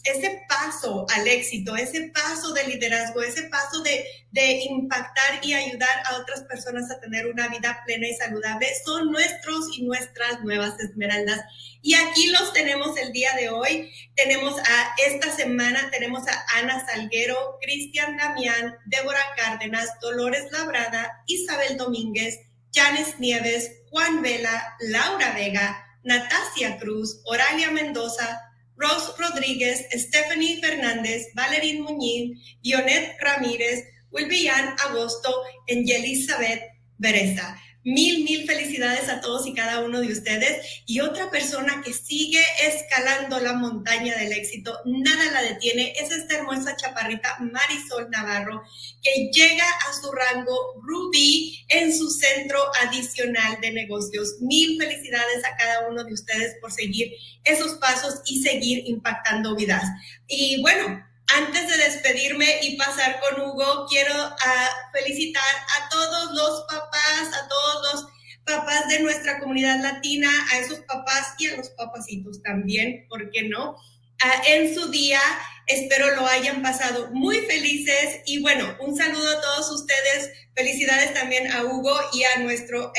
ese 0.04 0.42
paso 0.50 1.06
al 1.10 1.28
éxito, 1.28 1.76
ese 1.76 2.12
paso 2.14 2.54
de 2.54 2.68
liderazgo, 2.68 3.22
ese 3.22 3.44
paso 3.44 3.82
de, 3.82 4.06
de, 4.32 4.52
impactar 4.64 5.40
y 5.42 5.54
ayudar 5.54 6.04
a 6.06 6.18
otras 6.18 6.42
personas 6.44 6.92
a 6.92 7.00
tener 7.00 7.28
una 7.28 7.48
vida 7.48 7.82
plena 7.86 8.08
y 8.08 8.14
saludable, 8.16 8.68
son 8.84 9.12
nuestros 9.12 9.78
y 9.78 9.84
nuestras 9.84 10.44
nuevas 10.44 10.78
esmeraldas. 10.80 11.40
Y 11.82 11.94
aquí 11.94 12.28
los 12.28 12.52
tenemos 12.54 12.98
el 12.98 13.12
día 13.14 13.34
de 13.36 13.50
hoy. 13.50 13.90
Tenemos 14.16 14.60
a 14.60 14.96
esta 15.08 15.34
semana, 15.36 15.90
tenemos 15.92 16.28
a 16.28 16.60
Ana 16.60 16.86
Salguero, 16.86 17.58
Cristian 17.62 18.18
Damián, 18.18 18.76
Débora 18.86 19.24
Cárdenas, 19.38 19.90
Dolores 20.02 20.52
Labrada, 20.52 21.24
Isabel 21.28 21.78
Domínguez, 21.78 22.38
Janes 22.74 23.20
Nieves, 23.20 23.72
Juan 23.90 24.22
Vela, 24.22 24.76
Laura 24.80 25.32
Vega, 25.34 25.86
Natasia 26.04 26.78
Cruz, 26.78 27.22
Oralia 27.26 27.72
Mendoza, 27.72 28.51
Rose 28.82 29.14
Rodríguez, 29.20 29.86
Stephanie 29.92 30.60
Fernández, 30.60 31.28
Valerín 31.36 31.84
Muñiz, 31.84 32.58
Dionet 32.64 33.16
Ramírez, 33.22 33.84
Wilbian 34.12 34.76
Agosto, 34.90 35.44
Elizabeth 35.68 36.64
Bereza. 36.98 37.56
Mil, 37.84 38.24
mil 38.24 38.46
felicidades 38.46 39.10
a 39.10 39.22
todos 39.22 39.48
y 39.48 39.54
cada 39.54 39.80
uno 39.80 40.02
de 40.02 40.12
ustedes. 40.12 40.84
Y 40.86 41.00
otra 41.00 41.32
persona 41.32 41.82
que 41.84 41.94
sigue 41.94 42.44
escalando 42.64 43.40
la 43.40 43.54
montaña 43.54 44.16
del 44.16 44.34
éxito, 44.34 44.78
nada 44.86 45.32
la 45.32 45.42
detiene, 45.42 45.94
es 45.98 46.12
esta 46.12 46.36
hermosa 46.36 46.76
chaparrita 46.76 47.38
Marisol 47.40 48.10
Navarro, 48.12 48.64
que 49.02 49.30
llega 49.32 49.66
a 49.66 49.94
su 49.94 50.12
rango 50.12 50.82
Ruby 50.84 51.66
en 51.70 51.96
su 51.96 52.10
centro 52.10 52.60
adicional 52.82 53.60
de 53.62 53.72
negocios. 53.72 54.36
Mil 54.42 54.78
felicidades 54.80 55.44
a 55.46 55.56
cada 55.58 55.90
uno 55.90 56.04
de 56.04 56.14
ustedes 56.14 56.56
por 56.62 56.72
seguir 56.72 57.14
esos 57.44 57.74
pasos 57.76 58.22
y 58.26 58.42
seguir 58.42 58.84
impactando 58.86 59.56
vidas. 59.56 59.84
Y 60.28 60.62
bueno, 60.62 61.04
antes 61.38 61.70
de 61.70 61.78
despedirme 61.78 62.60
y 62.62 62.78
pasar 62.78 63.20
con 63.20 63.42
Hugo, 63.42 63.86
quiero 63.90 64.14
ah, 64.14 64.70
felicitar 64.92 65.44
a 65.80 65.90
todos 65.90 66.32
los 66.34 66.64
papás, 66.68 67.34
a 67.34 67.48
todos 67.48 67.94
los 67.94 68.08
papás 68.46 68.88
de 68.90 69.00
nuestra 69.00 69.40
comunidad 69.40 69.82
latina, 69.82 70.30
a 70.52 70.60
esos 70.60 70.80
papás 70.82 71.36
y 71.38 71.48
a 71.48 71.58
los 71.58 71.70
papacitos 71.70 72.42
también, 72.44 73.06
¿por 73.08 73.30
qué 73.32 73.44
no? 73.44 73.76
Ah, 74.24 74.42
en 74.48 74.74
su 74.74 74.90
día, 74.92 75.20
espero 75.68 76.16
lo 76.16 76.28
hayan 76.28 76.62
pasado 76.62 77.10
muy 77.12 77.38
felices 77.42 78.22
y 78.26 78.42
bueno, 78.42 78.76
un 78.80 78.96
saludo 78.96 79.38
a 79.38 79.42
todos 79.42 79.72
ustedes, 79.72 80.32
felicidades 80.56 81.14
también 81.14 81.52
a 81.52 81.64
Hugo 81.64 81.98
y 82.14 82.24
a 82.24 82.40
nuestro 82.40 82.92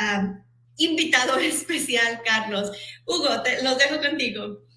ah, 0.00 0.42
invitado 0.76 1.36
especial, 1.38 2.22
Carlos. 2.24 2.70
Hugo, 3.06 3.42
te, 3.42 3.62
los 3.62 3.76
dejo 3.78 4.00
contigo. 4.00 4.69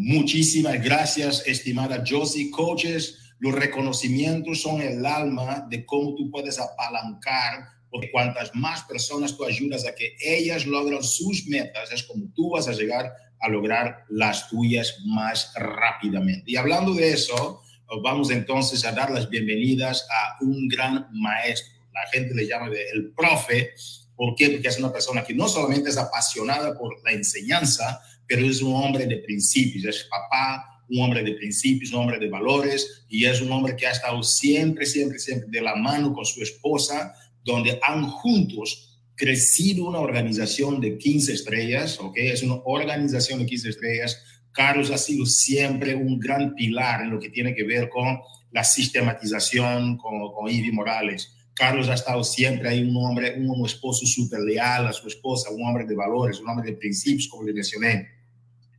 Muchísimas 0.00 0.80
gracias, 0.80 1.42
estimada 1.44 2.04
Josie. 2.08 2.52
Coaches, 2.52 3.18
los 3.40 3.52
reconocimientos 3.52 4.62
son 4.62 4.80
el 4.80 5.04
alma 5.04 5.66
de 5.68 5.84
cómo 5.84 6.14
tú 6.14 6.30
puedes 6.30 6.60
apalancar, 6.60 7.66
porque 7.90 8.08
cuantas 8.12 8.54
más 8.54 8.84
personas 8.84 9.36
tú 9.36 9.44
ayudas 9.44 9.84
a 9.84 9.96
que 9.96 10.14
ellas 10.20 10.66
logren 10.66 11.02
sus 11.02 11.48
metas, 11.48 11.90
es 11.90 12.04
como 12.04 12.32
tú 12.32 12.50
vas 12.50 12.68
a 12.68 12.74
llegar 12.74 13.12
a 13.40 13.48
lograr 13.48 14.04
las 14.08 14.48
tuyas 14.48 14.98
más 15.04 15.52
rápidamente. 15.56 16.48
Y 16.48 16.54
hablando 16.54 16.94
de 16.94 17.14
eso, 17.14 17.62
vamos 18.00 18.30
entonces 18.30 18.84
a 18.84 18.92
dar 18.92 19.10
las 19.10 19.28
bienvenidas 19.28 20.06
a 20.12 20.44
un 20.44 20.68
gran 20.68 21.08
maestro. 21.10 21.74
La 21.92 22.08
gente 22.12 22.36
le 22.36 22.46
llama 22.46 22.68
el 22.68 23.10
profe. 23.16 23.72
¿Por 24.14 24.36
qué? 24.36 24.50
Porque 24.50 24.68
es 24.68 24.78
una 24.78 24.92
persona 24.92 25.24
que 25.24 25.34
no 25.34 25.48
solamente 25.48 25.90
es 25.90 25.96
apasionada 25.96 26.78
por 26.78 27.02
la 27.04 27.10
enseñanza, 27.10 28.00
pero 28.28 28.46
es 28.46 28.62
un 28.62 28.74
hombre 28.74 29.06
de 29.06 29.16
principios, 29.16 29.84
es 29.84 30.04
papá, 30.04 30.84
un 30.88 31.02
hombre 31.02 31.22
de 31.22 31.32
principios, 31.32 31.92
un 31.92 32.00
hombre 32.00 32.18
de 32.18 32.28
valores, 32.28 33.04
y 33.08 33.24
es 33.24 33.40
un 33.40 33.50
hombre 33.50 33.74
que 33.74 33.86
ha 33.86 33.92
estado 33.92 34.22
siempre, 34.22 34.86
siempre, 34.86 35.18
siempre 35.18 35.48
de 35.50 35.60
la 35.60 35.74
mano 35.74 36.12
con 36.12 36.24
su 36.24 36.42
esposa, 36.42 37.12
donde 37.42 37.78
han 37.82 38.06
juntos 38.06 38.88
crecido 39.16 39.88
una 39.88 39.98
organización 39.98 40.80
de 40.80 40.96
15 40.96 41.32
estrellas, 41.32 41.98
¿ok? 41.98 42.16
Es 42.18 42.42
una 42.42 42.56
organización 42.64 43.40
de 43.40 43.46
15 43.46 43.68
estrellas. 43.70 44.22
Carlos 44.52 44.90
ha 44.90 44.98
sido 44.98 45.26
siempre 45.26 45.94
un 45.94 46.20
gran 46.20 46.54
pilar 46.54 47.02
en 47.02 47.10
lo 47.10 47.18
que 47.18 47.30
tiene 47.30 47.54
que 47.54 47.64
ver 47.64 47.88
con 47.88 48.20
la 48.52 48.62
sistematización 48.62 49.96
con, 49.98 50.32
con 50.32 50.48
Ivy 50.48 50.72
Morales. 50.72 51.34
Carlos 51.52 51.88
ha 51.88 51.94
estado 51.94 52.22
siempre 52.22 52.68
ahí, 52.68 52.84
un 52.84 52.96
hombre, 52.96 53.34
un 53.36 53.66
esposo 53.66 54.06
súper 54.06 54.40
leal 54.40 54.86
a 54.86 54.92
su 54.92 55.08
esposa, 55.08 55.50
un 55.50 55.66
hombre 55.66 55.84
de 55.84 55.96
valores, 55.96 56.38
un 56.38 56.48
hombre 56.48 56.70
de 56.70 56.76
principios, 56.76 57.26
como 57.26 57.42
le 57.42 57.52
mencioné. 57.52 58.17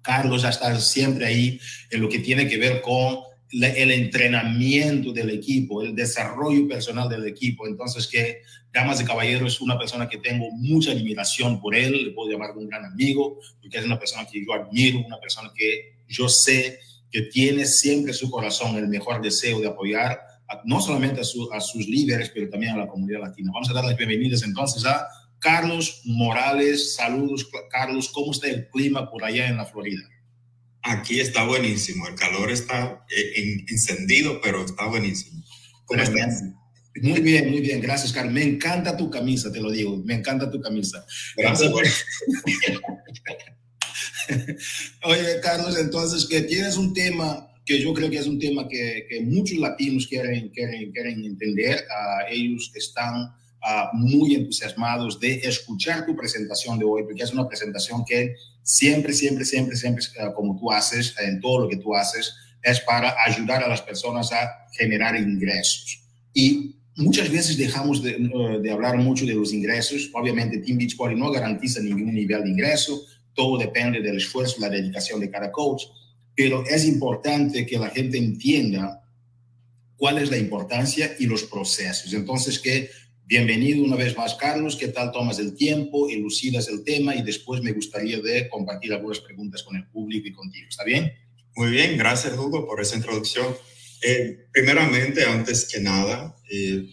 Carlos 0.02 0.46
ha 0.46 0.50
estado 0.50 0.80
siempre 0.80 1.26
ahí 1.26 1.60
en 1.90 2.02
lo 2.02 2.10
que 2.10 2.20
tiene 2.20 2.48
que 2.48 2.58
ver 2.58 2.82
con 2.82 3.20
el 3.52 3.92
entrenamiento 3.92 5.12
del 5.12 5.32
equipo, 5.32 5.82
el 5.82 5.96
desarrollo 5.96 6.68
personal 6.68 7.10
del 7.10 7.26
equipo. 7.26 7.68
Entonces, 7.68 8.08
que 8.08 8.42
Damas 8.72 9.00
de 9.00 9.06
Caballero 9.06 9.48
es 9.48 9.60
una 9.60 9.78
persona 9.78 10.08
que 10.08 10.20
tengo 10.20 10.52
mucha 10.52 10.92
admiración 10.92 11.60
por 11.60 11.76
él, 11.76 12.06
le 12.06 12.12
puedo 12.12 12.32
llamar 12.32 12.52
un 12.56 12.68
gran 12.68 12.86
amigo, 12.86 13.40
porque 13.60 13.80
es 13.80 13.86
una 13.86 13.98
persona 13.98 14.28
que 14.32 14.46
yo 14.46 14.54
admiro, 14.54 15.00
una 15.00 15.20
persona 15.20 15.52
que 15.56 15.96
yo 16.08 16.30
sé 16.30 16.80
que 17.12 17.24
tiene 17.24 17.66
siempre 17.66 18.14
su 18.14 18.30
corazón 18.30 18.76
el 18.78 18.88
mejor 18.88 19.22
deseo 19.22 19.60
de 19.60 19.68
apoyar 19.68 20.20
no 20.66 20.82
solamente 20.82 21.22
a, 21.22 21.60
sus 21.60 21.88
líderes, 21.88 22.32
pero 22.34 22.50
también 22.50 22.74
a 22.74 22.78
la 22.78 22.88
comunidad 22.88 23.22
latina. 23.22 23.52
Vamos 23.54 23.70
a 23.70 23.74
dar 23.74 23.86
las 23.86 23.96
bienvenidas 23.96 24.44
entonces 24.44 24.86
a 24.86 25.08
Carlos 25.40 26.02
Morales, 26.06 26.96
saludos 26.96 27.50
Carlos, 27.70 28.10
¿cómo 28.10 28.32
está 28.32 28.48
el 28.48 28.68
clima 28.70 29.10
por 29.10 29.24
allá 29.24 29.48
en 29.48 29.58
la 29.58 29.66
Florida? 29.66 30.04
Aquí 30.82 31.20
está 31.20 31.44
buenísimo, 31.46 32.08
el 32.08 32.16
calor 32.16 32.52
está 32.52 33.06
eh, 33.16 33.64
encendido, 33.68 34.40
pero 34.42 34.64
está 34.66 34.86
buenísimo. 34.88 35.44
¿Cómo 35.86 36.02
estás? 36.02 36.44
Muy 37.02 37.22
bien, 37.22 37.52
muy 37.52 37.62
bien, 37.62 37.82
gracias 37.82 38.12
Carlos. 38.12 38.34
Me 38.34 38.44
encanta 38.44 38.98
tu 38.98 39.10
camisa, 39.10 39.52
te 39.52 39.62
lo 39.62 39.72
digo, 39.72 39.98
me 39.98 40.16
encanta 40.16 40.50
tu 40.50 40.60
camisa. 40.62 41.06
Gracias. 41.36 41.72
Oye, 45.04 45.40
Carlos, 45.42 45.78
entonces 45.78 46.26
que 46.26 46.42
tienes 46.42 46.78
un 46.78 46.94
tema 46.94 47.48
que 47.66 47.80
yo 47.80 47.94
creo 47.94 48.10
que 48.10 48.18
es 48.18 48.28
un 48.28 48.40
tema 48.40 48.68
que, 48.68 49.06
que 49.08 49.22
muchos 49.22 49.58
latinos 49.60 50.08
quieren, 50.08 50.50
quieren, 50.50 50.92
quieren 50.92 51.24
entender. 51.24 51.86
Uh, 51.88 52.26
ellos 52.32 52.72
están 52.74 53.32
muy 53.94 54.36
entusiasmados 54.36 55.20
de 55.20 55.36
escuchar 55.36 56.06
tu 56.06 56.16
presentación 56.16 56.80
de 56.80 56.86
hoy, 56.86 57.04
porque 57.04 57.24
es 57.24 57.34
una 57.34 57.48
presentación 57.48 58.04
que 58.06 58.36
siempre, 58.64 59.14
siempre, 59.14 59.46
siempre, 59.46 59.76
siempre, 59.76 60.04
eh, 60.04 60.28
como 60.36 60.58
tú 60.60 60.72
haces, 60.72 61.16
en 61.20 61.40
todo 61.40 61.62
lo 61.62 61.70
que 61.70 61.78
tú 61.78 61.96
haces, 61.96 62.34
es 62.62 62.80
para 62.82 63.16
ayudar 63.26 63.64
a 63.64 63.68
las 63.68 63.82
personas 63.82 64.32
a 64.32 64.68
generar 64.72 65.16
ingresos. 65.16 66.02
Y 66.34 66.76
muchas 66.96 67.32
veces 67.32 67.58
dejamos 67.58 68.04
de, 68.04 68.12
eh, 68.12 68.60
de 68.62 68.72
hablar 68.72 68.98
mucho 68.98 69.26
de 69.26 69.34
los 69.34 69.54
ingresos. 69.54 70.10
Obviamente, 70.14 70.60
Team 70.60 70.78
Beachbody 70.78 71.16
no 71.16 71.32
garantiza 71.32 71.82
ningún 71.82 72.14
nivel 72.14 72.44
de 72.44 72.50
ingreso, 72.50 73.02
todo 73.34 73.58
depende 73.58 74.02
del 74.02 74.18
esfuerzo, 74.18 74.58
la 74.60 74.70
dedicación 74.70 75.20
de 75.20 75.30
cada 75.30 75.52
coach, 75.52 75.84
pero 76.36 76.64
es 76.66 76.86
importante 76.86 77.66
que 77.66 77.78
la 77.78 77.90
gente 77.90 78.18
entienda 78.18 79.04
cuál 80.00 80.18
es 80.18 80.32
la 80.32 80.38
importancia 80.38 81.16
y 81.20 81.26
los 81.26 81.44
procesos. 81.44 82.14
Entonces, 82.14 82.58
que 82.60 82.90
Bienvenido 83.30 83.84
una 83.84 83.96
vez 83.96 84.18
más, 84.18 84.34
Carlos. 84.34 84.76
¿Qué 84.76 84.88
tal 84.88 85.12
tomas 85.12 85.38
el 85.38 85.56
tiempo, 85.56 86.10
elucidas 86.10 86.68
el 86.68 86.84
tema 86.84 87.16
y 87.16 87.22
después 87.22 87.62
me 87.62 87.74
gustaría 87.74 88.20
de 88.20 88.50
compartir 88.50 88.92
algunas 88.92 89.20
preguntas 89.20 89.62
con 89.62 89.76
el 89.76 89.86
público 89.86 90.28
y 90.28 90.34
contigo? 90.34 90.66
¿Está 90.68 90.84
bien? 90.84 91.14
Muy 91.56 91.70
bien, 91.70 91.96
gracias 91.96 92.36
Hugo 92.36 92.66
por 92.66 92.82
esa 92.82 92.96
introducción. 92.96 93.56
Eh, 94.02 94.48
primeramente, 94.52 95.26
antes 95.26 95.70
que 95.72 95.80
nada, 95.80 96.36
eh, 96.50 96.90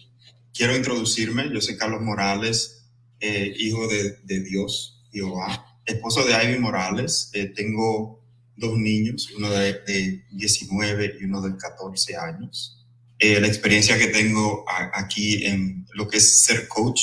quiero 0.53 0.75
introducirme. 0.75 1.51
Yo 1.51 1.59
soy 1.59 1.75
Carlos 1.75 2.03
Morales, 2.03 2.85
eh, 3.19 3.55
hijo 3.57 3.87
de, 3.87 4.17
de, 4.23 4.41
Dios, 4.41 5.07
Jehová, 5.11 5.81
esposo 5.87 6.23
de 6.23 6.33
Ivy 6.33 6.59
Morales. 6.59 7.31
tengo 7.55 8.23
dos 8.55 8.77
niños, 8.77 9.27
uno 9.35 9.49
de, 9.49 9.73
de 9.87 10.23
19 10.33 11.17
y 11.19 11.23
uno 11.23 11.41
de 11.41 11.57
14 11.57 12.15
años. 12.15 12.77
Eh, 13.19 13.41
la 13.41 13.47
experiencia 13.47 13.97
que 13.97 14.07
tengo 14.07 14.63
aquí 14.93 15.43
en 15.43 15.86
lo 15.97 16.07
que 16.07 16.17
es 16.17 16.43
ser 16.43 16.67
coach. 16.67 17.01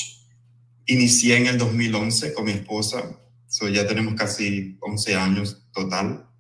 Inicié 0.87 1.37
en 1.37 1.49
el 1.49 1.59
2011 1.59 2.33
con 2.33 2.45
mi 2.45 2.53
esposa, 2.53 3.19
so 3.49 3.69
ya 3.69 3.87
tenemos 3.87 4.15
casi 4.15 4.79
11 4.81 5.15
años 5.17 5.67
total 5.73 6.31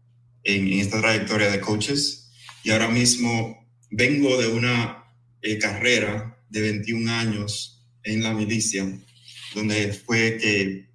en, 0.44 0.72
esta 0.74 1.00
trayectoria 1.00 1.50
de 1.50 1.60
coaches 1.60 2.30
y 2.62 2.70
ahora 2.70 2.88
mismo 2.88 3.58
vengo 3.90 4.40
de 4.40 4.46
una 4.46 5.04
eh, 5.42 5.58
carrera 5.58 6.38
de 6.48 6.60
21 6.60 7.10
años 7.10 7.84
en 8.04 8.22
la 8.22 8.32
milicia, 8.32 8.86
donde 9.54 9.92
fue 9.92 10.38
que 10.38 10.90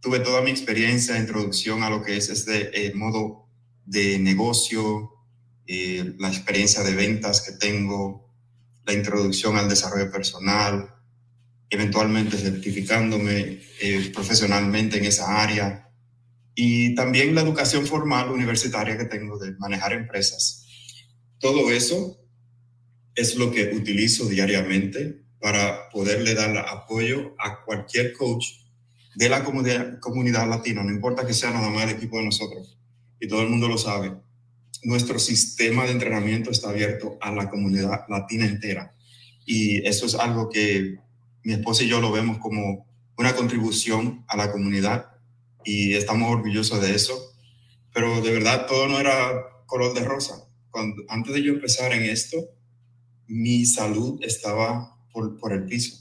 tuve 0.00 0.18
toda 0.18 0.42
mi 0.42 0.50
experiencia, 0.50 1.16
introducción 1.16 1.84
a 1.84 1.90
lo 1.90 2.02
que 2.02 2.16
es 2.16 2.28
este 2.28 2.86
eh, 2.86 2.92
modo 2.94 3.48
de 3.84 4.18
negocio, 4.18 5.10
la 5.66 6.28
experiencia 6.28 6.82
de 6.82 6.94
ventas 6.94 7.40
que 7.40 7.52
tengo, 7.52 8.34
la 8.84 8.92
introducción 8.92 9.56
al 9.56 9.68
desarrollo 9.68 10.10
personal, 10.10 10.93
eventualmente 11.74 12.38
certificándome 12.38 13.60
eh, 13.80 14.10
profesionalmente 14.12 14.98
en 14.98 15.04
esa 15.04 15.42
área 15.42 15.90
y 16.54 16.94
también 16.94 17.34
la 17.34 17.42
educación 17.42 17.86
formal 17.86 18.30
universitaria 18.30 18.96
que 18.96 19.04
tengo 19.04 19.38
de 19.38 19.52
manejar 19.58 19.92
empresas. 19.92 20.66
Todo 21.38 21.70
eso 21.70 22.18
es 23.14 23.36
lo 23.36 23.50
que 23.50 23.74
utilizo 23.74 24.28
diariamente 24.28 25.22
para 25.40 25.90
poderle 25.90 26.34
dar 26.34 26.56
apoyo 26.56 27.34
a 27.38 27.64
cualquier 27.64 28.12
coach 28.12 28.46
de 29.16 29.28
la 29.28 29.44
comunidad, 29.44 29.98
comunidad 30.00 30.48
latina, 30.48 30.82
no 30.82 30.90
importa 30.90 31.26
que 31.26 31.34
sea 31.34 31.50
nada 31.50 31.70
más 31.70 31.84
el 31.84 31.96
equipo 31.96 32.18
de 32.18 32.24
nosotros, 32.24 32.78
y 33.20 33.28
todo 33.28 33.42
el 33.42 33.48
mundo 33.48 33.68
lo 33.68 33.78
sabe 33.78 34.12
nuestro 34.84 35.18
sistema 35.18 35.84
de 35.84 35.92
entrenamiento 35.92 36.50
está 36.50 36.68
abierto 36.68 37.18
a 37.20 37.32
la 37.32 37.50
comunidad 37.50 38.04
latina 38.08 38.46
entera. 38.46 38.94
Y 39.46 39.86
eso 39.86 40.06
es 40.06 40.14
algo 40.14 40.48
que 40.48 40.98
mi 41.44 41.52
esposa 41.52 41.84
y 41.84 41.88
yo 41.88 42.00
lo 42.00 42.10
vemos 42.10 42.38
como 42.38 42.86
una 43.16 43.36
contribución 43.36 44.24
a 44.28 44.36
la 44.36 44.50
comunidad 44.50 45.12
y 45.64 45.94
estamos 45.94 46.30
orgullosos 46.30 46.80
de 46.80 46.94
eso, 46.94 47.14
pero 47.92 48.20
de 48.20 48.32
verdad 48.32 48.66
todo 48.66 48.88
no 48.88 48.98
era 48.98 49.30
color 49.66 49.94
de 49.94 50.04
rosa. 50.04 50.48
Antes 51.08 51.34
de 51.34 51.42
yo 51.42 51.52
empezar 51.52 51.92
en 51.92 52.02
esto, 52.02 52.36
mi 53.26 53.64
salud 53.64 54.20
estaba 54.22 54.98
por, 55.12 55.52
el 55.52 55.64
piso. 55.66 55.96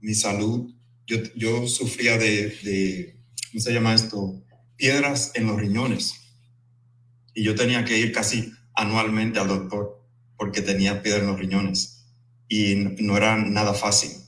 Mi 0.00 0.14
salud, 0.14 0.72
yo, 1.06 1.66
sufría 1.66 2.16
de, 2.16 3.18
¿cómo 3.50 3.60
se 3.60 3.72
llama 3.72 3.94
esto? 3.94 4.42
Piedras 4.76 5.32
en 5.34 5.46
los 5.46 5.60
riñones. 5.60 6.14
Y 7.34 7.44
yo 7.44 7.54
tenía 7.54 7.84
que 7.84 7.98
ir 7.98 8.12
casi 8.12 8.52
anualmente 8.74 9.38
al 9.38 9.48
doctor 9.48 10.02
porque 10.38 10.62
tenía 10.62 11.02
piedras 11.02 11.22
en 11.22 11.28
los 11.28 11.38
riñones. 11.38 12.06
Y 12.48 12.74
no 12.98 13.16
era 13.16 13.36
nada 13.36 13.74
fácil. 13.74 14.23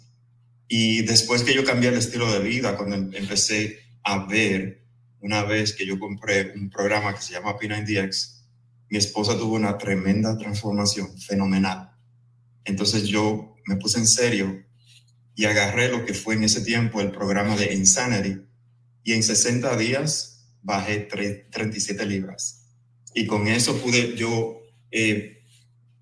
Y 0.68 1.02
después 1.02 1.42
que 1.42 1.54
yo 1.54 1.64
cambié 1.64 1.90
el 1.90 1.98
estilo 1.98 2.30
de 2.32 2.40
vida, 2.40 2.76
cuando 2.76 2.96
em, 2.96 3.10
empecé 3.14 3.80
a 4.02 4.26
ver, 4.26 4.84
una 5.20 5.42
vez 5.44 5.72
que 5.72 5.86
yo 5.86 5.98
compré 5.98 6.52
un 6.54 6.70
programa 6.70 7.14
que 7.14 7.22
se 7.22 7.32
llama 7.32 7.56
P90X, 7.58 8.36
mi 8.88 8.98
esposa 8.98 9.36
tuvo 9.36 9.56
una 9.56 9.78
tremenda 9.78 10.36
transformación, 10.36 11.18
fenomenal. 11.18 11.90
Entonces 12.64 13.04
yo 13.04 13.56
me 13.66 13.76
puse 13.76 13.98
en 13.98 14.06
serio 14.06 14.64
y 15.34 15.44
agarré 15.44 15.88
lo 15.88 16.04
que 16.04 16.14
fue 16.14 16.34
en 16.34 16.44
ese 16.44 16.60
tiempo 16.62 17.00
el 17.00 17.10
programa 17.10 17.56
de 17.56 17.74
Insanity 17.74 18.40
y 19.02 19.12
en 19.12 19.22
60 19.22 19.76
días 19.76 20.48
bajé 20.62 20.98
37 20.98 22.06
libras. 22.06 22.66
Y 23.14 23.26
con 23.26 23.46
eso 23.48 23.80
pude 23.80 24.16
yo, 24.16 24.60
eh, 24.90 25.42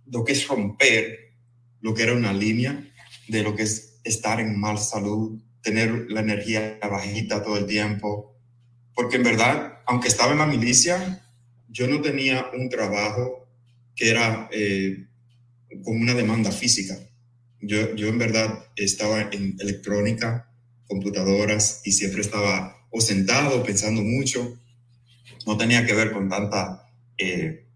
lo 0.07 0.25
que 0.25 0.33
es 0.33 0.47
romper 0.49 1.25
lo 1.81 1.95
que 1.95 2.03
era 2.03 2.15
una 2.15 2.33
línea 2.33 2.91
de 3.29 3.43
lo 3.43 3.55
que 3.55 3.63
es 3.63 3.94
estar 4.05 4.41
en 4.41 4.59
mal 4.59 4.79
salud, 4.79 5.41
tener 5.63 6.07
la 6.11 6.21
energía 6.21 6.79
bajita 6.83 7.43
todo 7.43 7.57
el 7.57 7.67
tiempo, 7.67 8.37
porque 8.95 9.17
en 9.17 9.25
verdad, 9.25 9.81
aunque 9.87 10.09
estaba 10.09 10.33
en 10.33 10.39
la 10.39 10.47
milicia, 10.47 11.27
yo 11.69 11.89
no 11.89 12.01
tenía 12.01 12.47
un 12.57 12.69
trabajo 12.69 13.49
que 13.97 14.11
era 14.11 14.49
eh, 14.53 15.07
con 15.83 16.01
una 16.01 16.15
demanda 16.15 16.53
física. 16.53 16.97
Yo, 17.61 17.95
yo 17.97 18.09
en 18.09 18.19
verdad 18.19 18.67
estaba 18.77 19.23
en 19.23 19.57
electrónica, 19.59 20.51
computadoras 20.87 21.81
y 21.85 21.93
siempre 21.93 22.21
estaba 22.21 22.87
o 22.91 23.01
sentado 23.01 23.63
pensando 23.65 24.03
mucho. 24.03 24.57
No 25.47 25.57
tenía 25.57 25.85
que 25.85 25.95
ver 25.95 26.13
con 26.13 26.29
tanta 26.29 26.89
eh, 27.19 27.67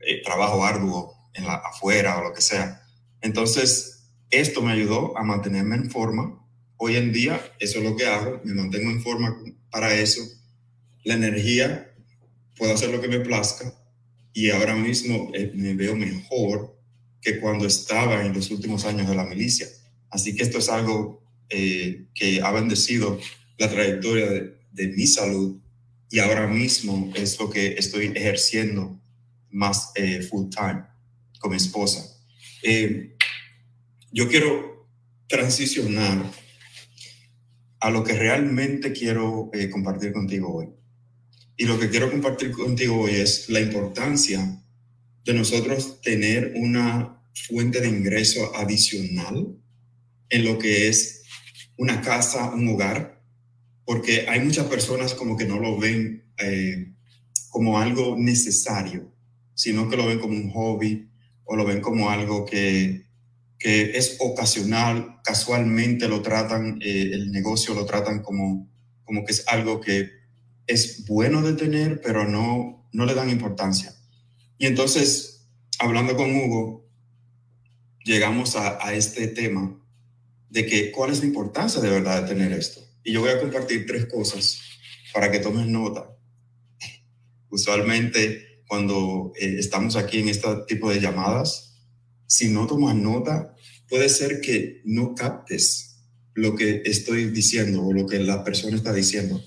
eh, 0.00 0.22
trabajo 0.22 0.64
arduo 0.64 1.14
en 1.34 1.44
la 1.44 1.54
afuera 1.54 2.18
o 2.18 2.24
lo 2.24 2.32
que 2.32 2.40
sea. 2.40 2.82
Entonces, 3.20 3.91
esto 4.32 4.62
me 4.62 4.72
ayudó 4.72 5.16
a 5.16 5.22
mantenerme 5.22 5.76
en 5.76 5.90
forma. 5.90 6.44
Hoy 6.78 6.96
en 6.96 7.12
día, 7.12 7.40
eso 7.60 7.78
es 7.78 7.84
lo 7.84 7.96
que 7.96 8.06
hago, 8.06 8.40
me 8.44 8.54
mantengo 8.54 8.90
en 8.90 9.02
forma 9.02 9.36
para 9.70 9.94
eso. 9.94 10.20
La 11.04 11.14
energía, 11.14 11.94
puedo 12.56 12.74
hacer 12.74 12.90
lo 12.90 13.00
que 13.00 13.08
me 13.08 13.20
plazca 13.20 13.72
y 14.32 14.50
ahora 14.50 14.74
mismo 14.74 15.30
eh, 15.34 15.52
me 15.54 15.74
veo 15.74 15.94
mejor 15.94 16.78
que 17.20 17.38
cuando 17.38 17.66
estaba 17.66 18.24
en 18.24 18.32
los 18.32 18.50
últimos 18.50 18.84
años 18.84 19.08
de 19.08 19.14
la 19.14 19.24
milicia. 19.24 19.68
Así 20.10 20.34
que 20.34 20.42
esto 20.42 20.58
es 20.58 20.68
algo 20.68 21.22
eh, 21.50 22.06
que 22.14 22.40
ha 22.42 22.50
bendecido 22.50 23.18
la 23.58 23.68
trayectoria 23.68 24.26
de, 24.30 24.88
mi 24.88 25.06
salud 25.06 25.60
y 26.10 26.18
ahora 26.18 26.46
mismo 26.46 27.12
es 27.14 27.38
lo 27.38 27.50
que 27.50 27.74
estoy 27.74 28.12
ejerciendo 28.14 28.98
más 29.50 29.92
eh, 29.94 30.22
full 30.22 30.48
time 30.48 30.84
con 31.38 31.50
mi 31.50 31.58
esposa. 31.58 32.02
Yo 34.12 34.28
quiero 34.28 34.86
transicionar 35.26 36.30
a 37.80 37.90
lo 37.90 38.04
que 38.04 38.12
realmente 38.12 38.92
quiero 38.92 39.50
eh, 39.54 39.70
compartir 39.70 40.12
contigo 40.12 40.54
hoy. 40.54 40.68
Y 41.56 41.64
lo 41.64 41.78
que 41.78 41.88
quiero 41.88 42.10
compartir 42.10 42.52
contigo 42.52 43.00
hoy 43.00 43.12
es 43.12 43.48
la 43.48 43.60
importancia 43.60 44.62
de 45.24 45.34
nosotros 45.34 46.00
tener 46.02 46.52
una 46.56 47.22
fuente 47.48 47.80
de 47.80 47.88
ingreso 47.88 48.54
adicional 48.54 49.56
en 50.28 50.44
lo 50.44 50.58
que 50.58 50.88
es 50.88 51.22
una 51.78 52.02
casa, 52.02 52.52
un 52.52 52.68
hogar, 52.68 53.22
porque 53.84 54.26
hay 54.28 54.40
muchas 54.40 54.66
personas 54.66 55.14
como 55.14 55.36
que 55.36 55.46
no 55.46 55.58
lo 55.58 55.78
ven 55.78 56.32
eh, 56.38 56.92
como 57.48 57.78
algo 57.78 58.16
necesario, 58.18 59.12
sino 59.54 59.88
que 59.88 59.96
lo 59.96 60.06
ven 60.06 60.18
como 60.18 60.34
un 60.34 60.50
hobby 60.50 61.08
o 61.44 61.56
lo 61.56 61.64
ven 61.64 61.80
como 61.80 62.10
algo 62.10 62.44
que 62.44 63.06
que 63.62 63.96
es 63.96 64.16
ocasional, 64.18 65.20
casualmente 65.22 66.08
lo 66.08 66.20
tratan, 66.20 66.80
eh, 66.82 67.10
el 67.12 67.30
negocio 67.30 67.74
lo 67.74 67.86
tratan 67.86 68.20
como, 68.20 68.68
como 69.04 69.24
que 69.24 69.30
es 69.30 69.44
algo 69.46 69.80
que 69.80 70.10
es 70.66 71.06
bueno 71.06 71.42
de 71.42 71.52
tener, 71.52 72.00
pero 72.00 72.26
no, 72.26 72.88
no 72.92 73.06
le 73.06 73.14
dan 73.14 73.30
importancia. 73.30 73.94
Y 74.58 74.66
entonces, 74.66 75.46
hablando 75.78 76.16
con 76.16 76.34
Hugo, 76.34 76.90
llegamos 78.04 78.56
a, 78.56 78.92
este 78.94 79.28
tema 79.28 79.80
de 80.50 80.66
que 80.66 80.90
cuál 80.90 81.12
es 81.12 81.20
la 81.20 81.26
importancia 81.26 81.80
de 81.80 81.90
verdad 81.90 82.22
de 82.22 82.34
tener 82.34 82.52
esto. 82.52 82.80
Y 83.04 83.12
yo 83.12 83.20
voy 83.20 83.30
a 83.30 83.38
compartir 83.38 83.86
tres 83.86 84.06
cosas 84.06 84.60
para 85.14 85.30
que 85.30 85.38
tomen 85.38 85.70
nota. 85.70 86.10
Usualmente 87.48 88.64
cuando 88.66 89.32
eh, 89.38 89.54
estamos 89.56 89.94
aquí 89.94 90.18
en 90.18 90.30
este 90.30 90.48
tipo 90.66 90.90
de 90.90 91.00
llamadas, 91.00 91.71
si 92.32 92.48
no 92.48 92.66
tomas 92.66 92.96
nota, 92.96 93.54
puede 93.90 94.08
ser 94.08 94.40
que 94.40 94.80
no 94.86 95.14
captes 95.14 95.98
lo 96.32 96.56
que 96.56 96.80
estoy 96.86 97.26
diciendo 97.26 97.84
o 97.84 97.92
lo 97.92 98.06
que 98.06 98.20
la 98.20 98.42
persona 98.42 98.74
está 98.74 98.90
diciendo. 98.90 99.38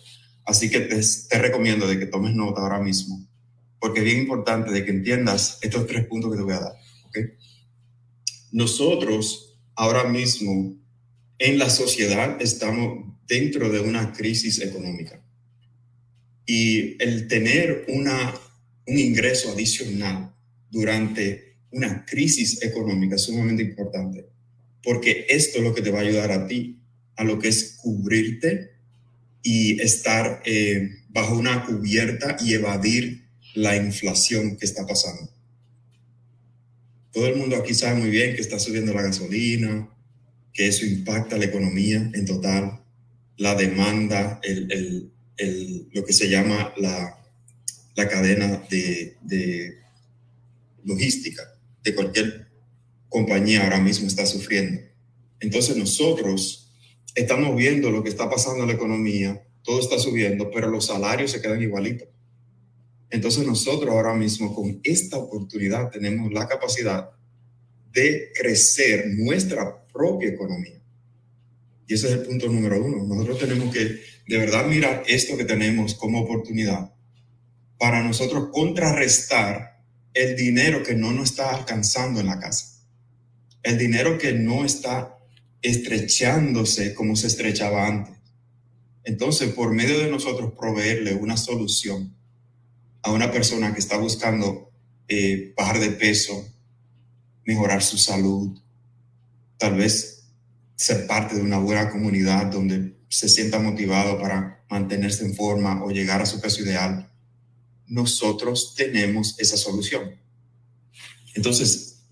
Así 0.45 0.69
que 0.69 0.81
te, 0.81 1.01
te 1.27 1.39
recomiendo 1.39 1.87
de 1.87 1.97
que 1.97 2.05
tomes 2.05 2.35
nota 2.35 2.61
ahora 2.61 2.79
mismo, 2.79 3.27
porque 3.79 4.01
es 4.01 4.05
bien 4.05 4.19
importante 4.19 4.69
de 4.69 4.85
que 4.85 4.91
entiendas 4.91 5.57
estos 5.63 5.87
tres 5.87 6.05
puntos 6.05 6.29
que 6.29 6.37
te 6.37 6.43
voy 6.43 6.53
a 6.53 6.59
dar. 6.59 6.73
¿okay? 7.07 7.23
Nosotros 8.51 9.57
ahora 9.73 10.03
mismo 10.03 10.77
en 11.39 11.57
la 11.57 11.71
sociedad 11.71 12.39
estamos 12.39 13.15
dentro 13.27 13.71
de 13.71 13.79
una 13.79 14.13
crisis 14.13 14.61
económica 14.61 15.25
y 16.45 17.01
el 17.01 17.27
tener 17.27 17.85
una, 17.87 18.31
un 18.85 18.99
ingreso 18.99 19.51
adicional 19.53 20.35
durante 20.69 21.54
una 21.75 22.05
crisis 22.05 22.63
económica 22.63 23.17
sumamente 23.17 23.61
importante, 23.61 24.25
porque 24.81 25.25
esto 25.27 25.57
es 25.57 25.63
lo 25.63 25.75
que 25.75 25.81
te 25.81 25.91
va 25.91 25.99
a 25.99 26.03
ayudar 26.03 26.31
a 26.31 26.47
ti, 26.47 26.79
a 27.17 27.25
lo 27.25 27.37
que 27.37 27.49
es 27.49 27.75
cubrirte 27.81 28.71
y 29.43 29.81
estar 29.81 30.41
eh, 30.45 30.89
bajo 31.09 31.37
una 31.37 31.65
cubierta 31.65 32.37
y 32.39 32.53
evadir 32.53 33.25
la 33.55 33.75
inflación 33.75 34.55
que 34.55 34.65
está 34.65 34.87
pasando. 34.87 35.29
Todo 37.11 37.27
el 37.27 37.35
mundo 37.35 37.57
aquí 37.57 37.73
sabe 37.73 37.99
muy 37.99 38.09
bien 38.09 38.35
que 38.35 38.41
está 38.41 38.57
subiendo 38.57 38.93
la 38.93 39.01
gasolina, 39.01 39.89
que 40.53 40.67
eso 40.67 40.85
impacta 40.85 41.37
la 41.37 41.45
economía 41.45 42.09
en 42.13 42.25
total, 42.25 42.81
la 43.35 43.53
demanda, 43.53 44.39
el, 44.43 45.11
el, 45.37 45.89
lo 45.91 46.05
que 46.05 46.13
se 46.13 46.29
llama 46.29 46.73
la, 46.77 47.19
la 47.95 48.07
cadena 48.07 48.63
de, 48.69 49.17
de 49.23 49.77
logística 50.85 51.54
de 51.85 51.95
cualquier 51.95 52.47
compañía 53.07 53.63
ahora 53.63 53.79
mismo 53.79 54.07
está 54.07 54.25
sufriendo. 54.25 54.81
Entonces 55.39 55.77
nosotros 55.77 56.73
estamos 57.13 57.55
viendo 57.55 57.91
lo 57.91 58.03
que 58.03 58.09
está 58.09 58.29
pasando 58.29 58.63
en 58.63 58.67
la 58.67 58.73
economía, 58.73 59.47
todo 59.63 59.79
está 59.79 59.97
subiendo, 59.99 60.51
pero 60.51 60.67
los 60.69 60.87
salarios 60.87 61.31
se 61.31 61.41
quedan 61.41 61.61
igualitos. 61.61 62.09
Entonces 63.09 63.45
nosotros 63.45 63.91
ahora 63.91 64.15
mismo 64.15 64.53
con 64.53 64.81
esta 64.83 65.17
oportunidad 65.17 65.91
tenemos 65.91 66.33
la 66.33 66.47
capacidad 66.47 67.11
de 67.91 68.31
crecer 68.33 69.07
nuestra 69.15 69.85
propia 69.87 70.29
economía. 70.29 70.81
Y 71.87 71.93
ese 71.93 72.07
es 72.07 72.13
el 72.13 72.23
punto 72.23 72.47
número 72.47 72.83
uno. 72.83 73.03
Nosotros 73.03 73.39
tenemos 73.39 73.73
que 73.73 74.01
de 74.27 74.37
verdad 74.37 74.65
mirar 74.65 75.03
esto 75.07 75.37
que 75.37 75.45
tenemos 75.45 75.93
como 75.93 76.21
oportunidad 76.21 76.91
para 77.77 78.03
nosotros 78.03 78.49
contrarrestar 78.51 79.74
el 80.15 80.35
dinero 80.35 80.81
que 80.81 80.95
no 80.95 81.11
nos 81.11 81.31
está 81.31 81.53
alcanzando 81.53 82.19
en 82.21 82.27
la 82.27 82.39
casa, 82.39 82.81
el 83.61 83.77
dinero 83.77 84.17
que 84.17 84.33
no 84.33 84.65
está 84.65 85.19
estrechándose 85.61 86.93
como 86.93 87.15
se 87.15 87.27
estrechaba 87.27 87.85
antes. 87.85 88.15
Entonces, 89.03 89.53
por 89.53 89.73
medio 89.73 89.99
de 89.99 90.09
nosotros 90.09 90.53
proveerle 90.57 91.13
una 91.13 91.37
solución 91.37 92.15
a 93.03 93.11
una 93.11 93.31
persona 93.31 93.73
que 93.73 93.79
está 93.79 93.97
buscando 93.97 94.71
eh, 95.07 95.53
bajar 95.55 95.79
de 95.79 95.91
peso, 95.91 96.47
mejorar 97.45 97.83
su 97.83 97.97
salud, 97.97 98.57
tal 99.57 99.75
vez 99.75 100.29
ser 100.75 101.07
parte 101.07 101.35
de 101.35 101.41
una 101.41 101.59
buena 101.59 101.91
comunidad 101.91 102.47
donde 102.47 102.95
se 103.09 103.29
sienta 103.29 103.59
motivado 103.59 104.19
para 104.19 104.65
mantenerse 104.69 105.25
en 105.25 105.35
forma 105.35 105.83
o 105.83 105.91
llegar 105.91 106.21
a 106.21 106.25
su 106.25 106.39
peso 106.41 106.63
ideal, 106.63 107.11
nosotros 107.87 108.73
tenemos 108.75 109.39
esa 109.39 109.57
solución. 109.57 110.19
Entonces, 111.33 112.03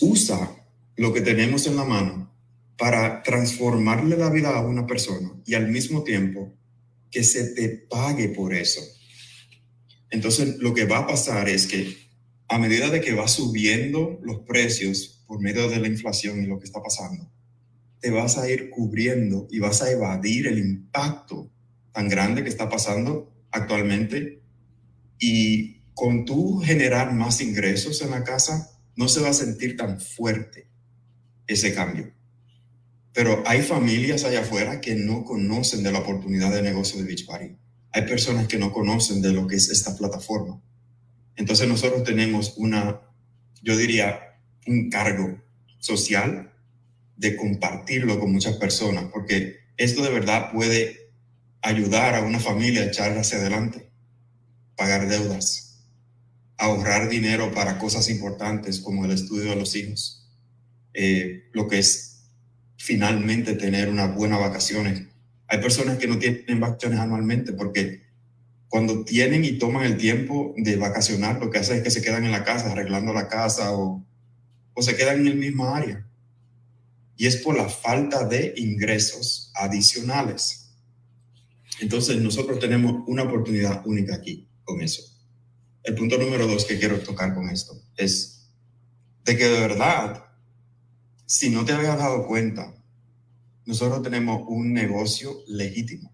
usa 0.00 0.56
lo 0.96 1.12
que 1.12 1.20
tenemos 1.20 1.66
en 1.66 1.76
la 1.76 1.84
mano 1.84 2.32
para 2.76 3.22
transformarle 3.22 4.16
la 4.16 4.30
vida 4.30 4.56
a 4.56 4.66
una 4.66 4.86
persona 4.86 5.32
y 5.46 5.54
al 5.54 5.68
mismo 5.68 6.02
tiempo 6.02 6.52
que 7.10 7.22
se 7.22 7.54
te 7.54 7.68
pague 7.68 8.28
por 8.28 8.54
eso. 8.54 8.80
Entonces, 10.10 10.58
lo 10.58 10.74
que 10.74 10.84
va 10.84 10.98
a 10.98 11.06
pasar 11.06 11.48
es 11.48 11.66
que 11.66 11.96
a 12.48 12.58
medida 12.58 12.90
de 12.90 13.00
que 13.00 13.14
va 13.14 13.28
subiendo 13.28 14.18
los 14.22 14.40
precios 14.40 15.24
por 15.26 15.40
medio 15.40 15.68
de 15.68 15.80
la 15.80 15.88
inflación 15.88 16.42
y 16.42 16.46
lo 16.46 16.58
que 16.58 16.66
está 16.66 16.82
pasando, 16.82 17.30
te 18.00 18.10
vas 18.10 18.36
a 18.36 18.50
ir 18.50 18.70
cubriendo 18.70 19.48
y 19.50 19.60
vas 19.60 19.82
a 19.82 19.90
evadir 19.90 20.46
el 20.46 20.58
impacto 20.58 21.50
tan 21.92 22.08
grande 22.08 22.42
que 22.42 22.50
está 22.50 22.68
pasando 22.68 23.32
actualmente 23.50 24.43
y 25.26 25.80
con 25.94 26.26
tú 26.26 26.60
generar 26.60 27.14
más 27.14 27.40
ingresos 27.40 28.02
en 28.02 28.10
la 28.10 28.24
casa, 28.24 28.70
no 28.94 29.08
se 29.08 29.22
va 29.22 29.30
a 29.30 29.32
sentir 29.32 29.74
tan 29.74 29.98
fuerte 29.98 30.68
ese 31.46 31.72
cambio. 31.72 32.12
Pero 33.14 33.42
hay 33.46 33.62
familias 33.62 34.24
allá 34.24 34.40
afuera 34.40 34.82
que 34.82 34.96
no 34.96 35.24
conocen 35.24 35.82
de 35.82 35.92
la 35.92 36.00
oportunidad 36.00 36.52
de 36.52 36.60
negocio 36.60 36.98
de 36.98 37.06
Beach 37.06 37.24
Party. 37.24 37.56
Hay 37.92 38.02
personas 38.02 38.48
que 38.48 38.58
no 38.58 38.70
conocen 38.70 39.22
de 39.22 39.32
lo 39.32 39.46
que 39.46 39.56
es 39.56 39.70
esta 39.70 39.96
plataforma. 39.96 40.60
Entonces 41.36 41.68
nosotros 41.68 42.04
tenemos 42.04 42.52
una, 42.58 43.00
yo 43.62 43.78
diría, 43.78 44.36
un 44.66 44.90
cargo 44.90 45.42
social 45.78 46.52
de 47.16 47.34
compartirlo 47.34 48.20
con 48.20 48.30
muchas 48.30 48.56
personas, 48.58 49.06
porque 49.10 49.56
esto 49.78 50.02
de 50.02 50.10
verdad 50.10 50.52
puede 50.52 51.12
ayudar 51.62 52.14
a 52.14 52.20
una 52.20 52.40
familia 52.40 52.82
a 52.82 52.86
echar 52.86 53.16
hacia 53.16 53.38
adelante, 53.38 53.93
pagar 54.76 55.08
deudas, 55.08 55.64
ahorrar 56.56 57.08
dinero 57.08 57.52
para 57.52 57.78
cosas 57.78 58.08
importantes 58.10 58.80
como 58.80 59.04
el 59.04 59.10
estudio 59.10 59.50
de 59.50 59.56
los 59.56 59.74
hijos, 59.76 60.28
eh, 60.92 61.48
lo 61.52 61.68
que 61.68 61.78
es 61.78 62.28
finalmente 62.76 63.54
tener 63.54 63.88
unas 63.88 64.14
buenas 64.14 64.40
vacaciones. 64.40 65.02
Hay 65.46 65.58
personas 65.58 65.98
que 65.98 66.06
no 66.06 66.18
tienen 66.18 66.60
vacaciones 66.60 66.98
anualmente 66.98 67.52
porque 67.52 68.02
cuando 68.68 69.04
tienen 69.04 69.44
y 69.44 69.52
toman 69.52 69.84
el 69.84 69.96
tiempo 69.96 70.54
de 70.56 70.76
vacacionar, 70.76 71.40
lo 71.40 71.50
que 71.50 71.58
hacen 71.58 71.78
es 71.78 71.82
que 71.82 71.90
se 71.90 72.02
quedan 72.02 72.24
en 72.24 72.32
la 72.32 72.44
casa 72.44 72.72
arreglando 72.72 73.12
la 73.12 73.28
casa 73.28 73.72
o, 73.72 74.04
o 74.74 74.82
se 74.82 74.96
quedan 74.96 75.20
en 75.20 75.28
el 75.28 75.36
mismo 75.36 75.74
área. 75.74 76.06
Y 77.16 77.26
es 77.26 77.36
por 77.36 77.56
la 77.56 77.68
falta 77.68 78.26
de 78.26 78.54
ingresos 78.56 79.52
adicionales. 79.54 80.72
Entonces 81.80 82.20
nosotros 82.20 82.58
tenemos 82.58 83.04
una 83.06 83.22
oportunidad 83.22 83.86
única 83.86 84.16
aquí 84.16 84.48
con 84.64 84.80
eso. 84.80 85.02
El 85.82 85.94
punto 85.94 86.18
número 86.18 86.46
dos 86.46 86.64
que 86.64 86.78
quiero 86.78 86.98
tocar 87.00 87.34
con 87.34 87.48
esto 87.50 87.80
es 87.96 88.48
de 89.24 89.36
que 89.36 89.48
de 89.48 89.60
verdad 89.60 90.24
si 91.26 91.50
no 91.50 91.64
te 91.64 91.72
habías 91.72 91.98
dado 91.98 92.26
cuenta, 92.26 92.74
nosotros 93.64 94.02
tenemos 94.02 94.44
un 94.46 94.72
negocio 94.72 95.42
legítimo. 95.48 96.12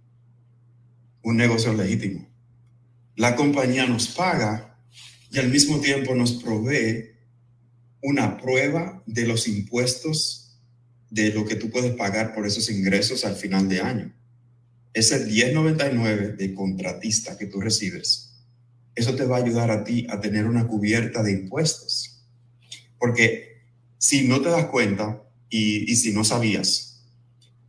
Un 1.23 1.37
negocio 1.37 1.73
legítimo. 1.73 2.29
La 3.17 3.37
compañía 3.37 3.87
nos 3.87 4.09
paga 4.09 4.79
y 5.31 5.39
al 5.39 5.49
mismo 5.49 5.81
tiempo 5.81 6.15
nos 6.15 6.33
provee 6.35 7.11
una 8.03 8.39
prueba 8.39 9.03
de 9.07 9.27
los 9.27 9.47
impuestos 9.47 10.59
de 11.11 11.33
lo 11.33 11.45
que 11.45 11.57
tú 11.57 11.71
puedes 11.71 11.95
pagar 11.97 12.35
por 12.35 12.47
esos 12.47 12.71
ingresos 12.71 13.25
al 13.25 13.35
final 13.35 13.69
de 13.69 13.81
año. 13.81 14.15
Ese 14.93 15.27
1099 15.27 16.35
de 16.37 16.55
contratista 16.55 17.37
que 17.37 17.47
tú 17.47 17.61
recibes, 17.61 18.30
eso 18.95 19.15
te 19.15 19.25
va 19.25 19.37
a 19.37 19.43
ayudar 19.43 19.71
a 19.71 19.85
ti 19.85 20.07
a 20.11 20.21
tener 20.21 20.47
una 20.47 20.67
cubierta 20.67 21.23
de 21.23 21.33
impuestos. 21.33 22.25
Porque 22.99 23.63
si 23.99 24.27
no 24.27 24.41
te 24.41 24.51
das 24.51 24.67
cuenta 24.67 25.23
y, 25.49 25.95
si 25.97 26.13
no 26.13 26.25
sabías, 26.25 27.03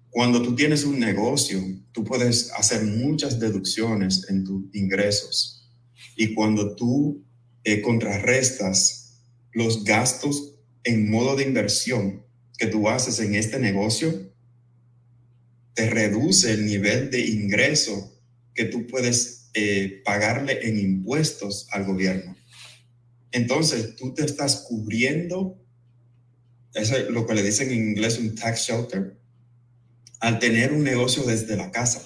cuando 0.10 0.42
tú 0.42 0.56
tienes 0.56 0.84
un 0.84 1.00
negocio, 1.00 1.62
tú 1.92 2.04
puedes 2.04 2.52
hacer 2.52 2.84
muchas 2.84 3.40
deducciones 3.40 4.30
en 4.30 4.44
tus 4.44 4.64
ingresos. 4.74 5.70
Y 6.18 6.34
cuando 6.34 6.76
tú 6.76 7.24
eh, 7.64 7.82
contrarrestas 7.82 9.20
los 9.54 9.84
gastos 9.84 10.56
en 10.84 11.10
modo 11.10 11.36
de 11.36 11.44
inversión 11.44 12.26
que 12.58 12.68
tú 12.68 12.90
haces 12.90 13.20
en 13.20 13.36
este 13.36 13.60
negocio, 13.60 14.32
te 15.74 15.90
reduce 15.90 16.52
el 16.52 16.66
nivel 16.66 17.10
de 17.10 17.26
ingreso 17.26 18.14
que 18.54 18.66
tú 18.66 18.86
puedes 18.88 19.41
eh, 19.54 20.02
pagarle 20.06 20.68
en 20.68 20.80
impuestos 20.80 21.68
al 21.72 21.86
gobierno. 21.86 22.36
Entonces, 23.32 23.96
tú 23.96 24.14
te 24.14 24.26
estás 24.26 24.66
cubriendo 24.68 25.62
es 26.74 27.10
lo 27.10 27.26
que 27.26 27.34
le 27.34 27.44
dicen 27.44 27.70
en 27.72 27.90
inglés 27.90 28.18
un 28.18 28.36
tax 28.36 28.68
shelter, 28.68 29.18
al 30.20 30.40
tener 30.40 30.72
un 30.72 30.84
negocio 30.84 31.24
desde 31.24 31.58
la 31.58 31.72
casa. 31.72 32.02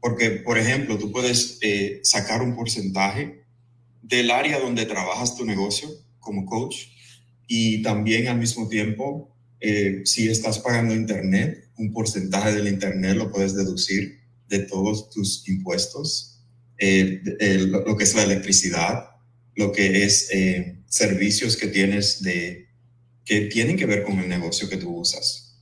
Porque, 0.00 0.30
por 0.30 0.58
ejemplo, 0.58 0.98
tú 0.98 1.12
puedes 1.12 1.58
eh, 1.60 2.00
sacar 2.02 2.42
un 2.42 2.54
porcentaje 2.54 3.44
del 4.02 4.30
área 4.30 4.58
donde 4.58 4.86
trabajas 4.86 5.36
tu 5.36 5.44
negocio 5.44 5.88
como 6.18 6.46
coach 6.46 6.86
y 7.46 7.82
también 7.82 8.28
al 8.28 8.38
mismo 8.38 8.68
tiempo, 8.68 9.34
eh, 9.60 10.02
si 10.04 10.28
estás 10.28 10.58
pagando 10.58 10.94
internet, 10.94 11.70
un 11.76 11.92
porcentaje 11.92 12.52
del 12.52 12.68
internet 12.68 13.16
lo 13.16 13.30
puedes 13.30 13.54
deducir 13.54 14.20
de 14.48 14.60
todos 14.60 15.10
tus 15.10 15.46
impuestos, 15.48 16.37
eh, 16.78 17.22
lo, 17.68 17.96
que 17.96 18.04
es 18.04 18.14
la 18.14 18.22
electricidad, 18.22 19.10
lo 19.54 19.72
que 19.72 20.04
es 20.04 20.30
servicios 20.86 21.56
que 21.56 21.68
tienes 21.68 22.22
de 22.22 22.68
que 23.28 23.42
tienen 23.42 23.76
que 23.76 23.84
ver 23.84 24.04
con 24.04 24.18
el 24.18 24.28
negocio 24.28 24.70
que 24.70 24.78
tú 24.78 24.96
usas. 24.96 25.60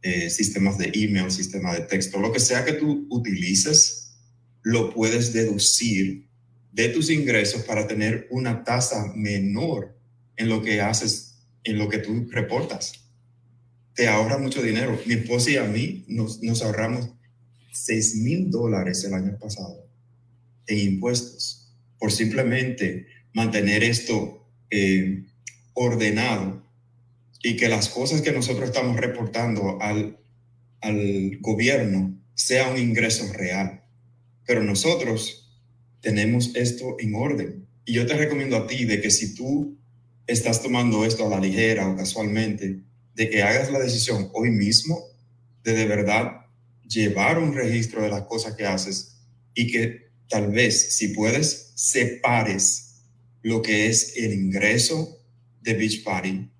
Eh, 0.00 0.30
sistemas 0.30 0.78
de 0.78 0.92
email, 0.94 1.30
sistema 1.30 1.74
de 1.74 1.80
texto, 1.80 2.20
lo 2.20 2.32
que 2.32 2.38
sea 2.38 2.64
que 2.64 2.74
tú 2.74 3.06
utilices, 3.10 4.14
lo 4.62 4.94
puedes 4.94 5.32
deducir 5.32 6.28
de 6.72 6.88
tus 6.88 7.10
ingresos 7.10 7.64
para 7.64 7.88
tener 7.88 8.28
una 8.30 8.62
tasa 8.62 9.12
menor 9.16 9.98
en 10.36 10.48
lo 10.48 10.62
que 10.62 10.80
haces, 10.80 11.40
en 11.64 11.78
lo 11.78 11.88
que 11.88 11.98
tú 11.98 12.28
reportas. 12.30 12.92
Te 13.94 14.06
ahorra 14.06 14.38
mucho 14.38 14.62
dinero. 14.62 14.98
Mi 15.04 15.14
esposa 15.14 15.50
y 15.50 15.56
a 15.56 15.64
mí 15.64 16.04
nos, 16.06 16.40
nos 16.42 16.62
ahorramos 16.62 17.10
6 17.72 18.16
mil 18.16 18.50
dólares 18.50 19.02
el 19.04 19.14
año 19.14 19.36
pasado 19.36 19.89
en 20.70 20.94
impuestos 20.94 21.72
por 21.98 22.12
simplemente 22.12 23.06
mantener 23.32 23.84
esto 23.84 24.48
eh, 24.70 25.24
ordenado 25.74 26.64
y 27.42 27.56
que 27.56 27.68
las 27.68 27.88
cosas 27.88 28.22
que 28.22 28.32
nosotros 28.32 28.68
estamos 28.68 28.96
reportando 28.96 29.80
al, 29.80 30.18
al 30.80 31.38
gobierno 31.40 32.18
sea 32.34 32.70
un 32.70 32.78
ingreso 32.78 33.30
real. 33.32 33.84
Pero 34.46 34.62
nosotros 34.62 35.50
tenemos 36.00 36.54
esto 36.54 36.96
en 36.98 37.14
orden. 37.14 37.66
Y 37.84 37.94
yo 37.94 38.06
te 38.06 38.14
recomiendo 38.14 38.56
a 38.56 38.66
ti 38.66 38.84
de 38.84 39.00
que 39.00 39.10
si 39.10 39.34
tú 39.34 39.76
estás 40.26 40.62
tomando 40.62 41.04
esto 41.04 41.26
a 41.26 41.30
la 41.30 41.40
ligera 41.40 41.88
o 41.88 41.96
casualmente, 41.96 42.80
de 43.14 43.30
que 43.30 43.42
hagas 43.42 43.70
la 43.70 43.78
decisión 43.78 44.30
hoy 44.32 44.50
mismo 44.50 44.98
de 45.62 45.74
de 45.74 45.86
verdad 45.86 46.46
llevar 46.88 47.38
un 47.38 47.54
registro 47.54 48.02
de 48.02 48.08
las 48.08 48.22
cosas 48.22 48.54
que 48.54 48.66
haces 48.66 49.16
y 49.54 49.70
que 49.70 50.09
tal 50.30 50.50
vez, 50.52 50.94
si 50.96 51.08
puedes, 51.08 51.72
separes 51.74 53.02
lo 53.42 53.60
que 53.60 53.88
es 53.88 54.16
el 54.16 54.32
ingreso 54.32 55.22
de 55.60 55.74
Beach 55.74 56.02
Party 56.04 56.50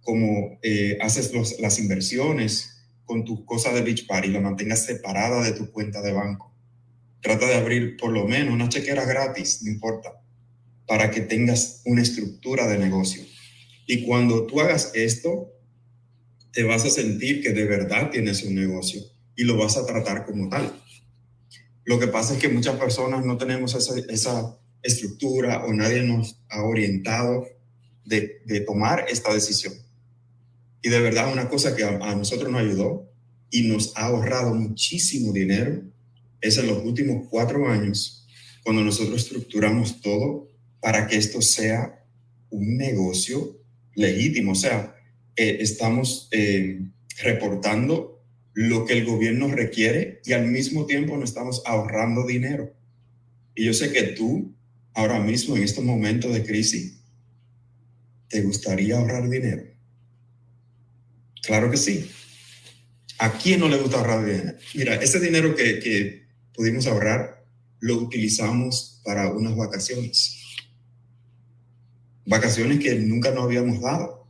como 0.00 0.58
eh, 0.62 0.96
haces 1.02 1.32
las 1.60 1.78
inversiones 1.78 2.86
con 3.04 3.26
tus 3.26 3.44
cosas 3.44 3.74
de 3.74 3.82
Beach 3.82 4.06
Party, 4.06 4.28
la 4.28 4.40
mantengas 4.40 4.86
separada 4.86 5.42
de 5.42 5.52
tu 5.52 5.70
cuenta 5.70 6.00
de 6.00 6.12
banco. 6.12 6.56
Trata 7.20 7.46
de 7.46 7.56
abrir 7.56 7.98
por 7.98 8.10
lo 8.10 8.26
menos 8.26 8.54
una 8.54 8.70
chequera 8.70 9.04
gratis, 9.04 9.62
no 9.62 9.70
importa, 9.70 10.22
para 10.86 11.10
que 11.10 11.20
tengas 11.20 11.82
una 11.84 12.00
estructura 12.00 12.66
de 12.68 12.78
negocio. 12.78 13.22
Y 13.86 14.06
cuando 14.06 14.46
tú 14.46 14.62
hagas 14.62 14.92
esto, 14.94 15.52
te 16.52 16.62
vas 16.62 16.86
a 16.86 16.90
sentir 16.90 17.42
que 17.42 17.52
de 17.52 17.66
verdad 17.66 18.08
tienes 18.10 18.42
un 18.44 18.54
negocio 18.54 19.02
y 19.36 19.44
lo 19.44 19.58
vas 19.58 19.76
a 19.76 19.84
tratar 19.84 20.24
como 20.24 20.48
tal. 20.48 20.72
Lo 21.88 21.98
que 21.98 22.06
pasa 22.06 22.34
es 22.34 22.38
que 22.38 22.50
muchas 22.50 22.76
personas 22.76 23.24
no 23.24 23.38
tenemos 23.38 23.74
esa, 23.74 23.98
esa 24.10 24.58
estructura 24.82 25.64
o 25.64 25.72
nadie 25.72 26.02
nos 26.02 26.38
ha 26.50 26.62
orientado 26.62 27.46
de, 28.04 28.42
de 28.44 28.60
tomar 28.60 29.06
esta 29.08 29.32
decisión. 29.32 29.72
Y 30.82 30.90
de 30.90 31.00
verdad 31.00 31.32
una 31.32 31.48
cosa 31.48 31.74
que 31.74 31.84
a, 31.84 32.14
nosotros 32.14 32.52
nos 32.52 32.60
ayudó 32.60 33.10
y 33.50 33.62
nos 33.62 33.96
ha 33.96 34.04
ahorrado 34.04 34.54
muchísimo 34.54 35.32
dinero 35.32 35.80
es 36.42 36.58
en 36.58 36.66
los 36.66 36.84
últimos 36.84 37.26
cuatro 37.30 37.66
años 37.66 38.26
cuando 38.62 38.84
nosotros 38.84 39.22
estructuramos 39.22 40.02
todo 40.02 40.46
para 40.80 41.06
que 41.06 41.16
esto 41.16 41.40
sea 41.40 42.04
un 42.50 42.76
negocio 42.76 43.62
legítimo. 43.94 44.52
O 44.52 44.56
sea, 44.56 44.94
eh, 45.36 45.56
estamos 45.60 46.28
eh, 46.32 46.82
reportando 47.22 48.17
lo 48.60 48.86
que 48.86 48.94
el 48.94 49.04
gobierno 49.04 49.46
requiere 49.46 50.20
y 50.24 50.32
al 50.32 50.48
mismo 50.48 50.84
tiempo 50.84 51.16
nos 51.16 51.28
estamos 51.28 51.62
ahorrando 51.64 52.26
dinero. 52.26 52.74
Y 53.54 53.66
yo 53.66 53.72
sé 53.72 53.92
que 53.92 54.02
tú, 54.02 54.52
ahora 54.94 55.20
mismo, 55.20 55.56
en 55.56 55.62
estos 55.62 55.84
momentos 55.84 56.34
de 56.34 56.42
crisis, 56.42 56.98
te 58.26 58.42
gustaría 58.42 58.98
ahorrar 58.98 59.30
dinero. 59.30 59.62
Claro 61.40 61.70
que 61.70 61.76
sí. 61.76 62.10
¿A 63.20 63.38
quién 63.38 63.60
no 63.60 63.68
le 63.68 63.78
gusta 63.78 63.98
ahorrar 63.98 64.26
dinero? 64.26 64.58
Mira, 64.74 64.96
ese 64.96 65.20
dinero 65.20 65.54
que, 65.54 66.26
pudimos 66.52 66.88
ahorrar, 66.88 67.46
lo 67.78 67.94
utilizamos 67.98 69.00
para 69.04 69.30
unas 69.30 69.54
vacaciones. 69.54 70.36
Vacaciones 72.26 72.80
que 72.80 72.96
nunca 72.96 73.30
nos 73.30 73.44
habíamos 73.44 73.80
dado. 73.80 74.26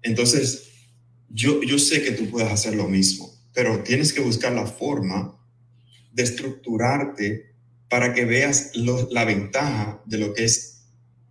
Entonces, 0.00 0.70
yo, 1.28 1.62
yo 1.62 1.78
sé 1.78 2.02
que 2.02 2.12
tú 2.12 2.30
puedes 2.30 2.50
hacer 2.50 2.74
lo 2.74 2.88
mismo, 2.88 3.27
pero 3.52 3.82
tienes 3.82 4.12
que 4.12 4.20
buscar 4.20 4.52
la 4.52 4.66
forma 4.66 5.38
de 6.12 6.22
estructurarte 6.22 7.54
para 7.88 8.12
que 8.12 8.24
veas 8.24 8.72
la 8.74 9.24
ventaja 9.24 10.02
de 10.06 10.18
lo 10.18 10.34
que 10.34 10.44
es 10.44 10.84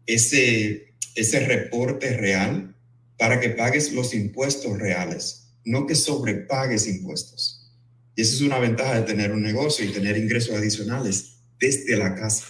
ese, 0.06 0.94
ese 1.16 1.40
reporte 1.42 2.18
real 2.18 2.76
para 3.18 3.40
que 3.40 3.50
pagues 3.50 3.94
los 3.94 4.14
impuestos 4.14 4.78
reales, 4.78 5.50
no 5.66 5.86
que 5.86 5.96
sobrepagues 5.96 6.88
impuestos. 6.88 7.72
Y 8.16 8.22
esa 8.22 8.36
es 8.36 8.42
una 8.42 8.60
ventaja 8.60 8.96
de 8.96 9.06
tener 9.06 9.32
un 9.32 9.44
negocio 9.44 9.86
y 9.86 9.92
tener 9.92 10.18
ingresos 10.18 10.56
adicionales 10.56 11.40
desde 11.60 11.98
la 11.98 12.16
casa. 12.16 12.46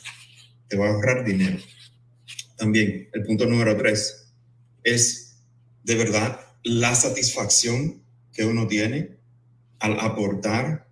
Te 0.68 0.78
va 0.78 0.88
a 0.88 0.90
ahorrar 0.92 1.26
dinero. 1.26 1.58
También, 2.58 3.10
el 3.14 3.24
punto 3.24 3.46
número 3.46 3.76
tres 3.78 4.32
es 4.84 5.36
de 5.84 5.96
verdad 5.96 6.40
la 6.64 6.96
satisfacción 6.96 8.04
que 8.34 8.46
uno 8.46 8.68
tiene 8.68 9.17
al 9.80 10.00
aportar 10.00 10.88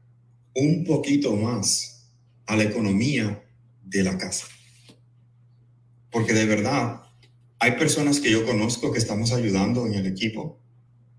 un 0.53 0.83
poquito 0.83 1.35
más 1.35 2.09
a 2.45 2.55
la 2.55 2.63
economía 2.63 3.43
de 3.83 4.03
la 4.03 4.17
casa. 4.17 4.45
Porque 6.11 6.33
de 6.33 6.45
verdad, 6.45 7.01
hay 7.59 7.71
personas 7.73 8.19
que 8.19 8.31
yo 8.31 8.45
conozco 8.45 8.91
que 8.91 8.99
estamos 8.99 9.31
ayudando 9.31 9.85
en 9.85 9.95
el 9.95 10.05
equipo, 10.05 10.59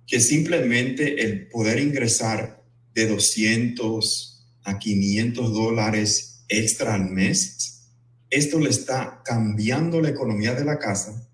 que 0.06 0.20
simplemente 0.20 1.24
el 1.24 1.48
poder 1.48 1.80
ingresar 1.80 2.62
de 2.94 3.08
200 3.08 4.46
a 4.64 4.78
500 4.78 5.52
dólares 5.52 6.44
extra 6.48 6.94
al 6.94 7.10
mes, 7.10 7.90
esto 8.30 8.58
le 8.58 8.70
está 8.70 9.22
cambiando 9.24 10.00
la 10.00 10.10
economía 10.10 10.54
de 10.54 10.64
la 10.64 10.78
casa 10.78 11.28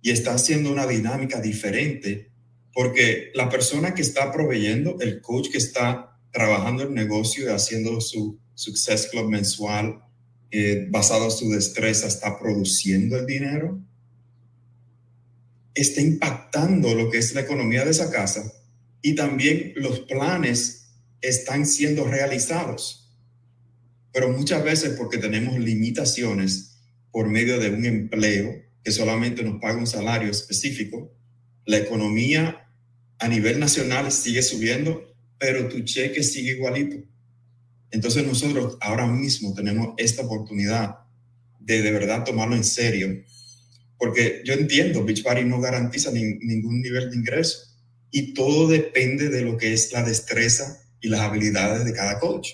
y 0.00 0.10
está 0.10 0.34
haciendo 0.34 0.72
una 0.72 0.86
dinámica 0.86 1.40
diferente 1.40 2.31
porque 2.72 3.30
la 3.34 3.48
persona 3.48 3.94
que 3.94 4.02
está 4.02 4.32
proveyendo, 4.32 4.96
el 5.00 5.20
coach 5.20 5.50
que 5.50 5.58
está 5.58 6.18
trabajando 6.32 6.82
el 6.82 6.94
negocio 6.94 7.44
y 7.44 7.48
haciendo 7.48 8.00
su 8.00 8.38
Success 8.54 9.08
Club 9.10 9.28
mensual 9.28 10.02
eh, 10.50 10.86
basado 10.90 11.26
en 11.26 11.30
su 11.30 11.50
destreza, 11.50 12.06
está 12.06 12.38
produciendo 12.38 13.18
el 13.18 13.26
dinero, 13.26 13.80
está 15.74 16.00
impactando 16.00 16.94
lo 16.94 17.10
que 17.10 17.18
es 17.18 17.34
la 17.34 17.40
economía 17.42 17.84
de 17.84 17.90
esa 17.90 18.10
casa 18.10 18.52
y 19.00 19.14
también 19.14 19.72
los 19.76 20.00
planes 20.00 20.90
están 21.20 21.66
siendo 21.66 22.04
realizados. 22.04 23.10
Pero 24.12 24.28
muchas 24.30 24.62
veces 24.62 24.94
porque 24.98 25.18
tenemos 25.18 25.58
limitaciones 25.58 26.78
por 27.10 27.28
medio 27.28 27.58
de 27.58 27.70
un 27.70 27.84
empleo 27.86 28.54
que 28.84 28.92
solamente 28.92 29.42
nos 29.42 29.60
paga 29.60 29.78
un 29.78 29.86
salario 29.86 30.30
específico, 30.30 31.14
la 31.64 31.78
economía 31.78 32.61
a 33.22 33.28
nivel 33.28 33.60
nacional 33.60 34.10
sigue 34.10 34.42
subiendo, 34.42 35.14
pero 35.38 35.68
tu 35.68 35.80
cheque 35.84 36.24
sigue 36.24 36.52
igualito. 36.52 36.96
Entonces 37.92 38.26
nosotros 38.26 38.76
ahora 38.80 39.06
mismo 39.06 39.54
tenemos 39.54 39.94
esta 39.96 40.22
oportunidad 40.22 40.96
de 41.60 41.82
de 41.82 41.92
verdad 41.92 42.24
tomarlo 42.24 42.56
en 42.56 42.64
serio, 42.64 43.22
porque 43.96 44.42
yo 44.44 44.54
entiendo, 44.54 45.04
Beachbody 45.04 45.44
no 45.44 45.60
garantiza 45.60 46.10
ningún 46.10 46.82
nivel 46.82 47.10
de 47.10 47.16
ingreso 47.16 47.58
y 48.10 48.34
todo 48.34 48.66
depende 48.66 49.28
de 49.28 49.42
lo 49.42 49.56
que 49.56 49.72
es 49.72 49.92
la 49.92 50.02
destreza 50.02 50.82
y 51.00 51.08
las 51.08 51.20
habilidades 51.20 51.84
de 51.84 51.92
cada 51.92 52.18
coach. 52.18 52.48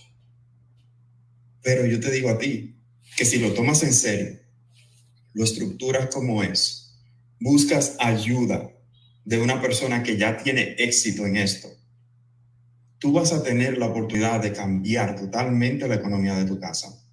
Pero 1.62 1.86
yo 1.86 1.98
te 1.98 2.10
digo 2.10 2.28
a 2.28 2.36
ti 2.36 2.76
que 3.16 3.24
si 3.24 3.38
lo 3.38 3.54
tomas 3.54 3.82
en 3.84 3.94
serio, 3.94 4.38
lo 5.32 5.44
estructuras 5.44 6.14
como 6.14 6.42
es, 6.42 6.94
buscas 7.40 7.96
ayuda 7.98 8.70
de 9.28 9.38
una 9.38 9.60
persona 9.60 10.02
que 10.02 10.16
ya 10.16 10.38
tiene 10.38 10.74
éxito 10.78 11.26
en 11.26 11.36
esto, 11.36 11.68
tú 12.98 13.12
vas 13.12 13.30
a 13.34 13.42
tener 13.42 13.76
la 13.76 13.88
oportunidad 13.88 14.40
de 14.40 14.54
cambiar 14.54 15.16
totalmente 15.16 15.86
la 15.86 15.96
economía 15.96 16.34
de 16.34 16.46
tu 16.46 16.58
casa. 16.58 17.04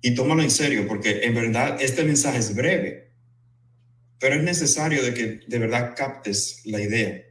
Y 0.00 0.16
tómalo 0.16 0.42
en 0.42 0.50
serio, 0.50 0.88
porque 0.88 1.20
en 1.22 1.36
verdad 1.36 1.80
este 1.80 2.02
mensaje 2.02 2.38
es 2.38 2.52
breve, 2.52 3.12
pero 4.18 4.34
es 4.34 4.42
necesario 4.42 5.04
de 5.04 5.14
que 5.14 5.40
de 5.46 5.58
verdad 5.60 5.94
captes 5.96 6.62
la 6.64 6.80
idea. 6.80 7.22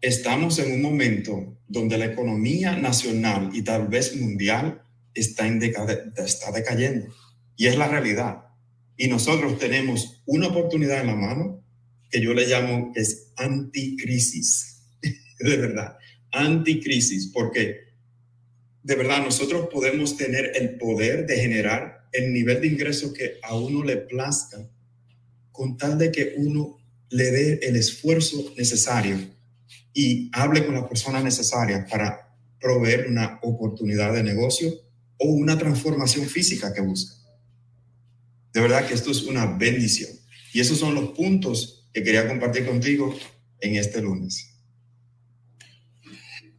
Estamos 0.00 0.60
en 0.60 0.72
un 0.72 0.82
momento 0.82 1.58
donde 1.66 1.98
la 1.98 2.04
economía 2.04 2.76
nacional 2.76 3.50
y 3.52 3.62
tal 3.62 3.88
vez 3.88 4.14
mundial 4.14 4.80
está, 5.12 5.44
en 5.44 5.60
está 5.60 6.52
decayendo. 6.52 7.08
Y 7.56 7.66
es 7.66 7.76
la 7.76 7.88
realidad. 7.88 8.44
Y 8.96 9.08
nosotros 9.08 9.58
tenemos 9.58 10.22
una 10.24 10.46
oportunidad 10.46 11.00
en 11.00 11.08
la 11.08 11.16
mano 11.16 11.55
que 12.16 12.22
yo 12.22 12.32
le 12.32 12.46
llamo 12.46 12.92
es 12.94 13.32
anticrisis, 13.36 14.80
de 15.38 15.56
verdad, 15.58 15.98
anticrisis, 16.32 17.26
porque 17.26 17.92
de 18.82 18.94
verdad 18.94 19.22
nosotros 19.22 19.68
podemos 19.70 20.16
tener 20.16 20.52
el 20.54 20.78
poder 20.78 21.26
de 21.26 21.36
generar 21.36 22.08
el 22.14 22.32
nivel 22.32 22.62
de 22.62 22.68
ingreso 22.68 23.12
que 23.12 23.34
a 23.42 23.54
uno 23.54 23.84
le 23.84 23.98
plazca 23.98 24.66
con 25.52 25.76
tal 25.76 25.98
de 25.98 26.10
que 26.10 26.36
uno 26.38 26.78
le 27.10 27.30
dé 27.30 27.60
el 27.62 27.76
esfuerzo 27.76 28.54
necesario 28.56 29.18
y 29.92 30.30
hable 30.32 30.64
con 30.64 30.74
la 30.74 30.88
persona 30.88 31.22
necesaria 31.22 31.86
para 31.86 32.34
proveer 32.58 33.08
una 33.08 33.40
oportunidad 33.42 34.14
de 34.14 34.22
negocio 34.22 34.72
o 35.18 35.32
una 35.32 35.58
transformación 35.58 36.24
física 36.24 36.72
que 36.72 36.80
busca. 36.80 37.14
De 38.54 38.62
verdad 38.62 38.88
que 38.88 38.94
esto 38.94 39.10
es 39.10 39.24
una 39.24 39.44
bendición. 39.44 40.12
Y 40.54 40.60
esos 40.60 40.78
son 40.78 40.94
los 40.94 41.10
puntos 41.10 41.75
que 41.96 42.02
quería 42.02 42.28
compartir 42.28 42.66
contigo 42.66 43.18
en 43.58 43.76
este 43.76 44.02
lunes. 44.02 44.54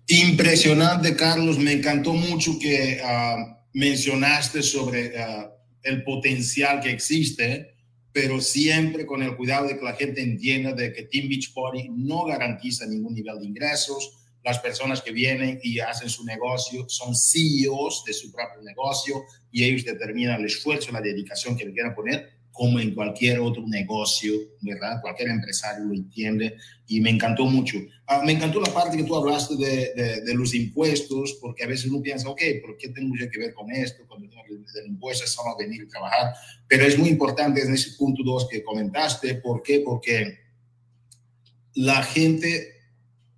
Impresionante, 0.08 1.16
Carlos. 1.16 1.60
Me 1.60 1.74
encantó 1.74 2.14
mucho 2.14 2.58
que 2.58 3.00
ah, 3.04 3.64
mencionaste 3.72 4.64
sobre 4.64 5.16
ah, 5.16 5.52
el 5.84 6.04
potencial 6.04 6.82
que 6.82 6.90
existe, 6.90 7.76
pero 8.12 8.42
siempre 8.42 9.06
con 9.06 9.22
el 9.22 9.36
cuidado 9.36 9.68
de 9.68 9.78
que 9.78 9.86
la 9.86 9.94
gente 9.94 10.24
entienda 10.24 10.74
de 10.74 10.92
que 10.92 11.04
Team 11.04 11.30
Beach 11.30 11.54
Party 11.54 11.90
no 11.92 12.26
garantiza 12.26 12.88
ningún 12.88 13.14
nivel 13.14 13.38
de 13.38 13.46
ingresos. 13.46 14.18
Las 14.44 14.58
personas 14.58 15.04
que 15.04 15.12
vienen 15.12 15.60
y 15.62 15.78
hacen 15.82 16.10
su 16.10 16.26
negocio 16.26 16.90
son 16.90 17.14
CEOs 17.16 18.06
de 18.08 18.14
su 18.14 18.32
propio 18.32 18.64
negocio 18.64 19.24
y 19.52 19.66
ellos 19.66 19.86
determinan 19.86 20.40
el 20.40 20.48
esfuerzo, 20.48 20.92
la 20.92 21.02
dedicación 21.02 21.56
que 21.56 21.66
le 21.66 21.74
quieran 21.74 21.94
poner 21.94 22.37
como 22.58 22.80
en 22.80 22.96
cualquier 22.96 23.40
otro 23.40 23.64
negocio, 23.68 24.34
¿verdad? 24.62 25.00
Cualquier 25.00 25.30
empresario 25.30 25.86
lo 25.86 25.94
entiende 25.94 26.56
y 26.88 27.00
me 27.00 27.12
encantó 27.12 27.46
mucho. 27.46 27.78
Ah, 28.08 28.24
me 28.26 28.32
encantó 28.32 28.60
la 28.60 28.74
parte 28.74 28.98
que 28.98 29.04
tú 29.04 29.16
hablaste 29.16 29.56
de, 29.56 30.22
de, 30.26 30.34
los 30.34 30.56
impuestos, 30.56 31.38
porque 31.40 31.64
a 31.64 31.68
veces 31.68 31.92
uno 31.92 32.02
piensa, 32.02 32.28
ok, 32.28 32.42
¿por 32.66 32.76
qué 32.78 32.90
tengo 32.90 33.16
yo 33.16 33.30
que 33.30 33.38
ver 33.38 33.54
con 33.54 33.72
esto? 33.72 34.06
Cuando 34.08 34.28
tengo 34.28 34.42
el 34.48 34.88
impuesto 34.88 35.24
es 35.24 35.30
solo 35.30 35.56
venir 35.56 35.84
a 35.84 35.88
trabajar. 35.88 36.34
Pero 36.68 36.86
es 36.86 36.98
muy 36.98 37.10
importante 37.10 37.62
en 37.62 37.74
ese 37.74 37.92
punto 37.92 38.24
dos 38.24 38.48
que 38.50 38.64
comentaste. 38.64 39.36
¿Por 39.36 39.62
qué? 39.62 39.82
Porque 39.82 40.40
la 41.76 42.02
gente 42.02 42.74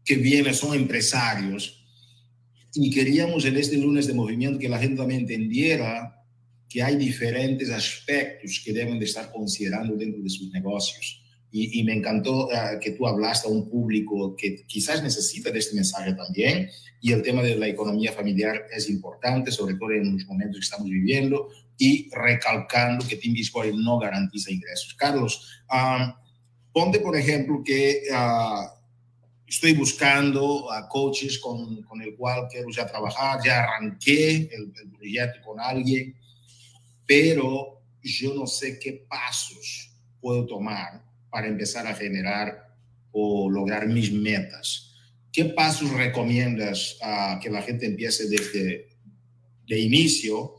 que 0.05 0.15
viene 0.15 0.53
son 0.53 0.75
empresarios 0.75 1.85
y 2.73 2.89
queríamos 2.89 3.43
en 3.43 3.57
este 3.57 3.75
lunes 3.77 4.07
de 4.07 4.13
movimiento 4.13 4.59
que 4.59 4.69
la 4.69 4.79
gente 4.79 4.97
también 4.97 5.21
entendiera 5.21 6.18
que 6.69 6.83
hay 6.83 6.95
diferentes 6.95 7.71
aspectos 7.71 8.61
que 8.63 8.71
deben 8.71 8.99
de 8.99 9.05
estar 9.05 9.31
considerando 9.31 9.95
dentro 9.95 10.21
de 10.21 10.29
sus 10.29 10.51
negocios. 10.51 11.23
Y, 11.51 11.83
me 11.83 11.93
encantó 11.93 12.45
uh, 12.45 12.79
que 12.79 12.91
tú 12.91 13.07
hablaste 13.07 13.47
a 13.47 13.51
un 13.51 13.67
público 13.67 14.35
que 14.35 14.67
quizás 14.67 15.01
necesita 15.01 15.49
de 15.49 15.57
este 15.57 15.75
mensaje 15.75 16.13
también. 16.13 16.69
Y 17.01 17.11
el 17.11 17.23
tema 17.23 17.41
de 17.41 17.55
la 17.55 17.67
economía 17.67 18.11
familiar 18.11 18.67
es 18.71 18.87
importante, 18.87 19.51
sobre 19.51 19.73
todo 19.73 19.89
en 19.91 20.13
los 20.13 20.25
momentos 20.27 20.57
que 20.57 20.63
estamos 20.63 20.87
viviendo, 20.87 21.49
y 21.75 22.07
recalcando 22.11 23.07
que 23.07 23.15
Team 23.15 23.33
Discord 23.33 23.73
no 23.73 23.97
garantiza 23.97 24.51
ingresos. 24.51 24.93
Carlos, 24.93 25.63
ponte 26.71 26.99
por 26.99 27.17
ejemplo 27.17 27.63
que 27.65 28.03
uh, 28.11 28.67
estoy 29.47 29.73
buscando 29.73 30.71
a 30.71 30.87
coaches 30.87 31.39
con, 31.39 31.81
con, 31.81 31.99
el 32.03 32.15
cual 32.15 32.47
quiero 32.47 32.69
ya 32.69 32.85
trabajar, 32.85 33.39
ya 33.43 33.63
arranqué 33.63 34.49
el, 34.51 34.71
el 34.83 34.91
proyecto 34.91 35.41
con 35.43 35.59
alguien 35.59 36.15
pero 37.09 37.81
yo 38.03 38.35
no 38.35 38.45
sé 38.45 38.77
qué 38.77 39.03
pasos 39.09 39.97
puedo 40.21 40.45
tomar 40.45 41.03
para 41.31 41.47
empezar 41.47 41.87
a 41.87 41.95
generar 41.95 42.77
o 43.11 43.49
lograr 43.49 43.87
mis 43.87 44.11
metas. 44.11 44.93
¿Qué 45.31 45.45
pasos 45.45 45.91
recomiendas 45.91 46.99
a 47.01 47.39
que 47.41 47.49
la 47.49 47.63
gente 47.63 47.87
empiece 47.87 48.29
desde 48.29 48.89
de 49.67 49.79
inicio 49.79 50.53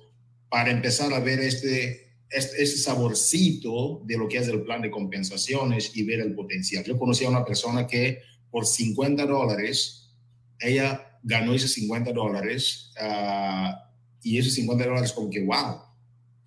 para 0.49 0.73
empezar 0.73 1.13
a 1.13 1.21
ver 1.21 1.39
este, 1.39 2.15
este, 2.29 2.63
este, 2.65 2.79
saborcito 2.79 4.03
de 4.05 4.19
lo 4.19 4.29
que 4.29 4.39
es 4.39 4.49
el 4.49 4.63
plan 4.63 4.83
de 4.83 4.91
compensaciones 4.91 5.93
y 5.95 6.03
ver 6.03 6.19
el 6.19 6.35
potencial? 6.35 6.83
Yo 6.83 6.99
conocí 6.99 7.25
a 7.25 7.31
una 7.31 7.45
persona 7.45 7.87
que 7.87 8.23
por 8.51 8.67
50 8.67 9.25
dólares, 9.25 10.11
ella 10.59 11.17
ganó 11.23 11.55
esos 11.55 11.71
50 11.75 12.13
dólares 12.13 12.93
uh, 13.01 13.73
y 14.21 14.37
esos 14.37 14.55
50 14.55 14.85
dólares 14.85 15.13
como 15.13 15.31
que, 15.31 15.45
wow, 15.45 15.90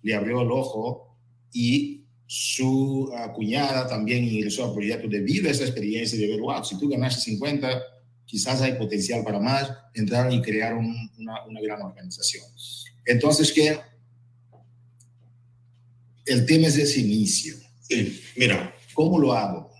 le 0.04 0.14
abrió 0.14 0.42
el 0.42 0.50
ojo 0.50 1.16
y 1.52 2.04
su 2.26 3.10
uh, 3.10 3.32
cuñada 3.34 3.88
también 3.88 4.24
ingresó 4.24 4.66
al 4.66 4.74
proyecto 4.74 5.08
debido 5.08 5.48
a 5.48 5.52
esa 5.52 5.64
experiencia 5.64 6.18
de 6.18 6.28
ver, 6.28 6.40
wow, 6.40 6.62
si 6.64 6.78
tú 6.78 6.88
ganaste 6.88 7.22
50, 7.22 7.82
quizás 8.26 8.60
hay 8.60 8.74
potencial 8.74 9.24
para 9.24 9.40
más, 9.40 9.70
entrar 9.94 10.32
y 10.32 10.42
crear 10.42 10.74
un, 10.74 11.10
una, 11.18 11.44
una, 11.46 11.60
gran 11.60 11.82
organización. 11.82 12.44
Entonces, 13.06 13.50
que 13.50 13.78
el 16.26 16.46
tema 16.46 16.68
es 16.68 16.76
ese 16.76 17.00
inicio. 17.00 17.56
Sí, 17.88 18.20
mira. 18.36 18.74
¿Cómo 18.94 19.18
lo 19.18 19.32
hago? 19.32 19.72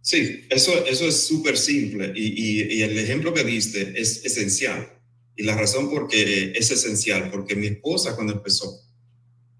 Sí, 0.00 0.44
eso, 0.50 0.84
eso 0.86 1.06
es 1.06 1.26
súper 1.26 1.56
simple 1.56 2.12
y, 2.14 2.26
y, 2.26 2.74
y, 2.74 2.82
el 2.82 2.98
ejemplo 2.98 3.32
que 3.32 3.44
diste 3.44 4.00
es 4.00 4.24
esencial. 4.24 4.88
Y 5.36 5.42
la 5.42 5.56
razón 5.56 5.90
por 5.90 6.08
qué 6.08 6.52
es 6.54 6.70
esencial, 6.70 7.30
porque 7.30 7.54
mi 7.54 7.66
esposa 7.66 8.14
cuando 8.14 8.32
empezó, 8.32 8.85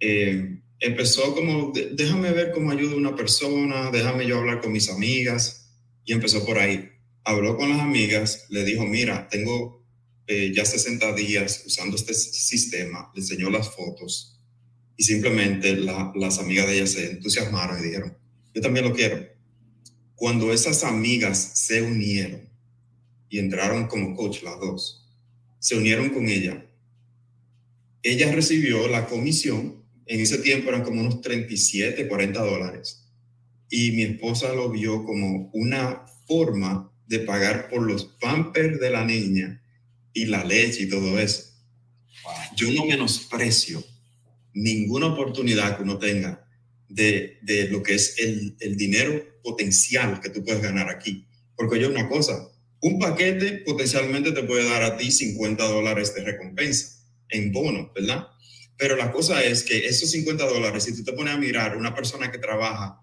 eh, 0.00 0.60
empezó 0.78 1.34
como, 1.34 1.72
déjame 1.92 2.32
ver 2.32 2.52
cómo 2.52 2.70
ayuda 2.70 2.96
una 2.96 3.16
persona, 3.16 3.90
déjame 3.90 4.26
yo 4.26 4.38
hablar 4.38 4.60
con 4.60 4.72
mis 4.72 4.90
amigas, 4.90 5.70
y 6.04 6.12
empezó 6.12 6.44
por 6.44 6.58
ahí. 6.58 6.90
Habló 7.24 7.56
con 7.56 7.70
las 7.70 7.80
amigas, 7.80 8.46
le 8.50 8.64
dijo, 8.64 8.84
mira, 8.84 9.28
tengo 9.28 9.84
eh, 10.26 10.52
ya 10.54 10.64
60 10.64 11.14
días 11.14 11.64
usando 11.66 11.96
este 11.96 12.14
sistema, 12.14 13.10
le 13.14 13.20
enseñó 13.20 13.50
las 13.50 13.70
fotos, 13.74 14.40
y 14.96 15.04
simplemente 15.04 15.76
las 15.76 16.38
amigas 16.38 16.66
de 16.66 16.76
ella 16.76 16.86
se 16.86 17.10
entusiasmaron 17.10 17.78
y 17.80 17.86
dijeron, 17.86 18.16
yo 18.54 18.62
también 18.62 18.86
lo 18.86 18.94
quiero. 18.94 19.26
Cuando 20.14 20.52
esas 20.52 20.84
amigas 20.84 21.38
se 21.54 21.82
unieron 21.82 22.48
y 23.28 23.38
entraron 23.38 23.86
como 23.86 24.14
coach 24.14 24.42
las 24.42 24.58
dos, 24.58 25.06
se 25.58 25.76
unieron 25.76 26.10
con 26.10 26.28
ella, 26.28 26.64
ella 28.02 28.32
recibió 28.32 28.88
la 28.88 29.06
comisión 29.06 29.84
en 30.06 30.20
ese 30.20 30.38
tiempo 30.38 30.68
eran 30.68 30.82
como 30.82 31.00
unos 31.00 31.20
37, 31.20 32.06
40 32.06 32.40
dólares. 32.40 33.04
Y 33.68 33.92
mi 33.92 34.02
esposa 34.02 34.54
lo 34.54 34.70
vio 34.70 35.04
como 35.04 35.50
una 35.52 36.04
forma 36.26 36.92
de 37.06 37.20
pagar 37.20 37.68
por 37.68 37.82
los 37.82 38.04
pampers 38.20 38.80
de 38.80 38.90
la 38.90 39.04
niña 39.04 39.62
y 40.12 40.26
la 40.26 40.44
leche 40.44 40.84
y 40.84 40.88
todo 40.88 41.18
eso. 41.18 41.44
Yo 42.56 42.70
no 42.72 42.86
menosprecio 42.86 43.84
ninguna 44.54 45.06
oportunidad 45.06 45.76
que 45.76 45.82
uno 45.82 45.98
tenga 45.98 46.48
de, 46.88 47.38
de 47.42 47.68
lo 47.68 47.82
que 47.82 47.94
es 47.94 48.18
el, 48.18 48.56
el, 48.60 48.76
dinero 48.76 49.22
potencial 49.42 50.20
que 50.20 50.30
tú 50.30 50.44
puedes 50.44 50.62
ganar 50.62 50.88
aquí. 50.88 51.26
Porque 51.54 51.78
yo 51.78 51.90
una 51.90 52.08
cosa, 52.08 52.48
un 52.80 52.98
paquete 52.98 53.62
potencialmente 53.66 54.32
te 54.32 54.42
puede 54.44 54.68
dar 54.68 54.82
a 54.82 54.96
ti 54.96 55.10
50 55.10 55.62
dólares 55.64 56.14
de 56.14 56.24
recompensa 56.24 57.04
en 57.28 57.52
bono, 57.52 57.92
¿verdad? 57.94 58.28
Pero 58.76 58.96
la 58.96 59.10
cosa 59.10 59.42
es 59.42 59.62
que 59.62 59.86
esos 59.86 60.10
50 60.10 60.46
dólares, 60.46 60.84
si 60.84 60.94
tú 60.94 61.02
te 61.02 61.12
pones 61.12 61.34
a 61.34 61.38
mirar 61.38 61.76
una 61.76 61.94
persona 61.94 62.30
que 62.30 62.38
trabaja 62.38 63.00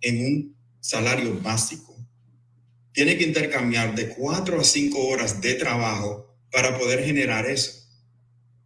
en 0.00 0.24
un 0.24 0.56
salario 0.80 1.38
básico, 1.40 1.96
tiene 2.92 3.16
que 3.16 3.24
intercambiar 3.24 3.94
de 3.94 4.08
4 4.10 4.60
a 4.60 4.64
5 4.64 4.98
horas 5.08 5.40
de 5.40 5.54
trabajo 5.54 6.36
para 6.50 6.78
poder 6.78 7.04
generar 7.04 7.46
eso. 7.46 7.72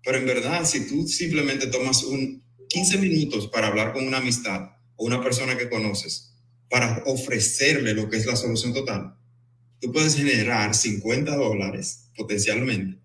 Pero 0.02 0.18
en 0.18 0.26
verdad, 0.26 0.64
si 0.64 0.86
tú 0.86 1.06
simplemente 1.06 1.66
tomas 1.68 2.02
un 2.04 2.42
15 2.68 2.98
minutos 2.98 3.48
para 3.48 3.68
hablar 3.68 3.92
con 3.92 4.06
una 4.06 4.18
amistad 4.18 4.70
o 4.96 5.06
una 5.06 5.22
persona 5.22 5.56
que 5.56 5.68
conoces, 5.68 6.34
para 6.68 7.02
ofrecerle 7.06 7.94
lo 7.94 8.08
que 8.08 8.16
es 8.16 8.26
la 8.26 8.36
solución 8.36 8.74
total, 8.74 9.16
tú 9.80 9.92
puedes 9.92 10.16
generar 10.16 10.74
50 10.74 11.36
dólares 11.36 12.10
potencialmente 12.16 13.03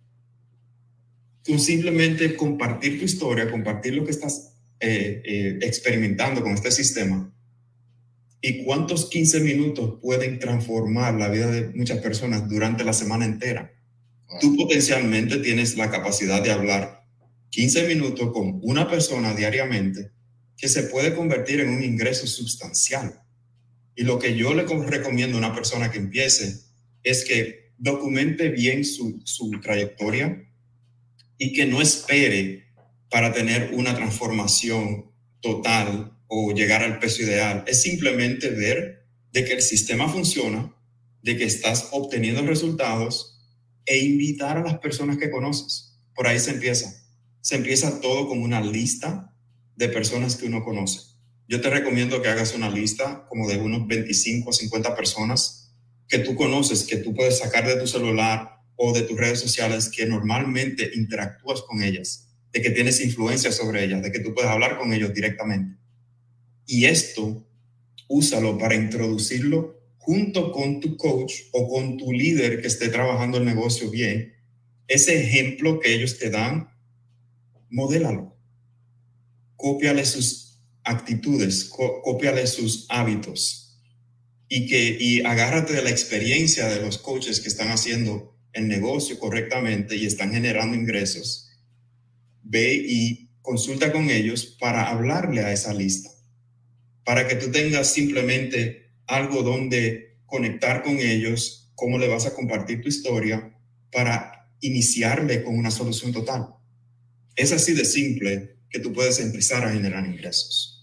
tú 1.50 1.58
simplemente 1.58 2.36
compartir 2.36 3.00
tu 3.00 3.06
historia, 3.06 3.50
compartir 3.50 3.96
lo 3.96 4.06
que 4.06 4.12
estás 4.12 4.54
eh, 4.80 5.24
eh, 5.26 5.60
experimentando 5.64 6.44
con 6.44 6.52
este 6.52 6.70
sistema 6.70 7.34
y 8.40 8.64
cuántos 8.64 9.10
15 9.10 9.40
minutos 9.40 9.98
pueden 10.00 10.38
transformar 10.38 11.16
la 11.16 11.28
vida 11.28 11.50
de 11.50 11.70
muchas 11.70 11.98
personas 12.02 12.48
durante 12.48 12.84
la 12.84 12.94
semana 12.94 13.26
entera. 13.26 13.74
Tú 14.40 14.56
potencialmente 14.56 15.38
tienes 15.38 15.76
la 15.76 15.90
capacidad 15.90 16.44
de 16.44 16.52
hablar 16.52 17.04
15 17.50 17.88
minutos 17.88 18.32
con 18.32 18.60
una 18.62 18.88
persona 18.88 19.34
diariamente 19.34 20.12
que 20.56 20.70
se 20.70 20.84
puede 20.84 21.16
convertir 21.16 21.62
en 21.62 21.70
un 21.70 21.84
ingreso 21.84 22.28
sustancial. 22.28 23.24
Y 23.96 24.04
lo 24.04 24.20
que 24.20 24.36
yo 24.36 24.54
le 24.54 24.68
recomiendo 24.86 25.38
a 25.38 25.40
una 25.40 25.56
persona 25.56 25.90
que 25.90 25.98
empiece 25.98 26.60
es 27.02 27.26
que 27.26 27.72
documente 27.80 28.50
bien 28.50 28.86
su, 28.86 29.20
su 29.26 29.50
trayectoria, 29.62 30.46
y 31.40 31.54
que 31.54 31.66
no 31.66 31.82
espere 31.82 32.68
para 33.10 33.34
tener 33.34 33.72
una 33.74 33.96
transformación 33.96 35.12
total 35.40 36.16
o 36.28 36.52
llegar 36.52 36.84
al 36.84 37.00
peso 37.00 37.24
ideal. 37.24 37.64
Es 37.66 37.82
simplemente 37.82 38.50
ver 38.50 39.08
de 39.32 39.46
que 39.46 39.54
el 39.54 39.62
sistema 39.62 40.08
funciona, 40.08 40.76
de 41.24 41.38
que 41.38 41.46
estás 41.46 41.88
obteniendo 41.92 42.44
resultados 42.44 43.40
e 43.86 43.98
invitar 43.98 44.58
a 44.58 44.64
las 44.64 44.78
personas 44.78 45.18
que 45.18 45.32
conoces. 45.32 45.98
Por 46.14 46.28
ahí 46.28 46.40
se 46.40 46.52
empieza. 46.52 46.94
Se 47.42 47.56
empieza 47.56 48.02
todo 48.02 48.28
con 48.28 48.42
una 48.42 48.62
lista 48.62 49.34
de 49.76 49.90
personas 49.90 50.36
que 50.36 50.46
uno 50.46 50.64
conoce. 50.64 51.00
Yo 51.48 51.62
te 51.62 51.70
recomiendo 51.70 52.22
que 52.22 52.28
hagas 52.28 52.54
una 52.54 52.70
lista 52.70 53.26
como 53.30 53.48
de 53.48 53.58
unos 53.58 53.88
25 53.88 54.50
o 54.50 54.54
50 54.54 54.96
personas 54.96 55.74
que 56.08 56.20
tú 56.20 56.36
conoces, 56.36 56.84
que 56.84 56.98
tú 56.98 57.16
puedes 57.16 57.40
sacar 57.40 57.66
de 57.66 57.78
tu 57.78 57.88
celular 57.88 58.59
o 58.82 58.94
de 58.94 59.02
tus 59.02 59.18
redes 59.18 59.42
sociales 59.42 59.90
que 59.90 60.06
normalmente 60.06 60.90
interactúas 60.96 61.62
con 61.64 61.84
ellas, 61.84 62.30
de 62.54 62.62
que 62.62 62.70
tienes 62.70 63.02
influencia 63.02 63.52
sobre 63.52 63.84
ellas, 63.84 64.02
de 64.02 64.10
que 64.10 64.22
tú 64.22 64.34
puedes 64.34 64.50
hablar 64.50 64.78
con 64.78 64.94
ellos 64.94 65.14
directamente. 65.14 65.78
Y 66.66 66.86
esto, 66.86 67.46
úsalo 68.08 68.58
para 68.58 68.76
introducirlo 68.76 69.78
junto 69.98 70.54
con 70.54 70.80
tu 70.80 70.96
coach 70.96 71.34
o 71.52 71.68
con 71.68 71.98
tu 71.98 72.14
líder 72.14 72.62
que 72.62 72.68
esté 72.68 72.88
trabajando 72.88 73.38
el 73.38 73.44
negocio 73.44 73.92
bien. 73.92 74.34
Ese 74.88 75.22
ejemplo 75.22 75.82
que 75.82 75.94
ellos 75.94 76.18
te 76.18 76.30
dan, 76.30 76.70
modélalo. 77.70 78.34
Cópiale 79.58 80.06
sus 80.06 80.62
actitudes, 80.86 81.66
cópiale 81.66 82.48
sus 82.48 82.86
hábitos 82.88 83.78
y 84.48 84.68
que 84.68 84.98
y 84.98 85.22
agárrate 85.22 85.74
de 85.74 85.82
la 85.82 85.90
experiencia 85.90 86.68
de 86.70 86.82
los 86.82 86.98
coaches 86.98 87.42
que 87.42 87.50
están 87.50 87.68
haciendo 87.68 88.39
el 88.54 88.68
negocio 88.68 89.20
correctamente 89.20 89.96
y 89.96 90.06
están 90.06 90.32
generando 90.32 90.76
ingresos, 90.76 91.50
ve 92.44 92.74
y 92.74 93.30
consulta 93.42 93.92
con 93.92 94.10
ellos 94.10 94.58
para 94.60 94.90
hablarle 94.90 95.42
a 95.42 95.52
esa 95.52 95.74
lista, 95.74 96.10
para 97.04 97.28
que 97.28 97.36
tú 97.36 97.52
tengas 97.52 97.92
simplemente 97.92 98.92
algo 99.08 99.44
donde 99.44 100.20
conectar 100.26 100.84
con 100.84 101.00
ellos, 101.00 101.72
cómo 101.76 101.98
le 101.98 102.08
vas 102.08 102.26
a 102.26 102.34
compartir 102.34 102.82
tu 102.82 102.90
historia 102.90 103.58
para 103.92 104.54
iniciarle 104.62 105.44
con 105.44 105.58
una 105.58 105.72
solución 105.72 106.12
total. 106.12 106.48
Es 107.36 107.52
así 107.52 107.74
de 107.74 107.86
simple 107.86 108.58
que 108.70 108.80
tú 108.80 108.94
puedes 108.94 109.20
empezar 109.20 109.64
a 109.66 109.72
generar 109.72 110.06
ingresos. 110.06 110.79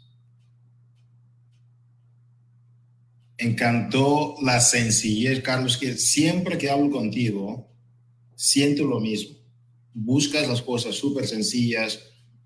Encantó 3.39 4.37
la 4.43 4.61
sencillez, 4.61 5.43
Carlos, 5.43 5.77
que 5.77 5.97
siempre 5.97 6.59
que 6.59 6.71
hablo 6.71 6.91
contigo, 6.91 7.69
siento 8.35 8.85
lo 8.85 9.01
mismo. 9.01 9.37
Buscas 9.93 10.49
las 10.49 10.63
cosas 10.63 10.95
súper 10.95 11.27
sencillas. 11.27 12.01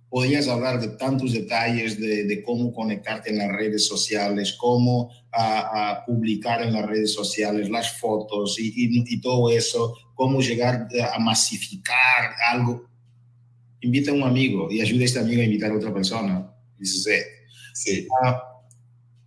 Podías 0.08 0.48
hablar 0.48 0.80
de 0.80 0.88
tantos 0.88 1.32
detalles 1.32 2.00
de, 2.00 2.42
cómo 2.44 2.72
conectarte 2.72 3.30
en 3.30 3.38
las 3.38 3.52
redes 3.52 3.86
sociales, 3.86 4.54
cómo 4.58 5.10
a, 5.32 6.02
publicar 6.04 6.62
en 6.62 6.72
las 6.72 6.86
redes 6.86 7.12
sociales 7.12 7.70
las 7.70 7.98
fotos 7.98 8.58
y, 8.58 8.72
y, 8.74 9.20
todo 9.20 9.50
eso, 9.50 9.94
cómo 10.14 10.40
llegar 10.40 10.88
a 11.12 11.18
masificar 11.20 12.34
algo. 12.50 12.88
Invita 13.82 14.10
a 14.10 14.14
un 14.14 14.24
amigo 14.24 14.70
y 14.70 14.80
ayuda 14.80 15.02
a 15.02 15.04
este 15.06 15.18
amigo 15.20 15.42
a 15.42 15.44
invitar 15.44 15.70
a 15.70 15.76
otra 15.76 15.94
persona. 15.94 16.52
Dices, 16.76 17.24
sí. 17.74 18.08
Uh, 18.10 18.49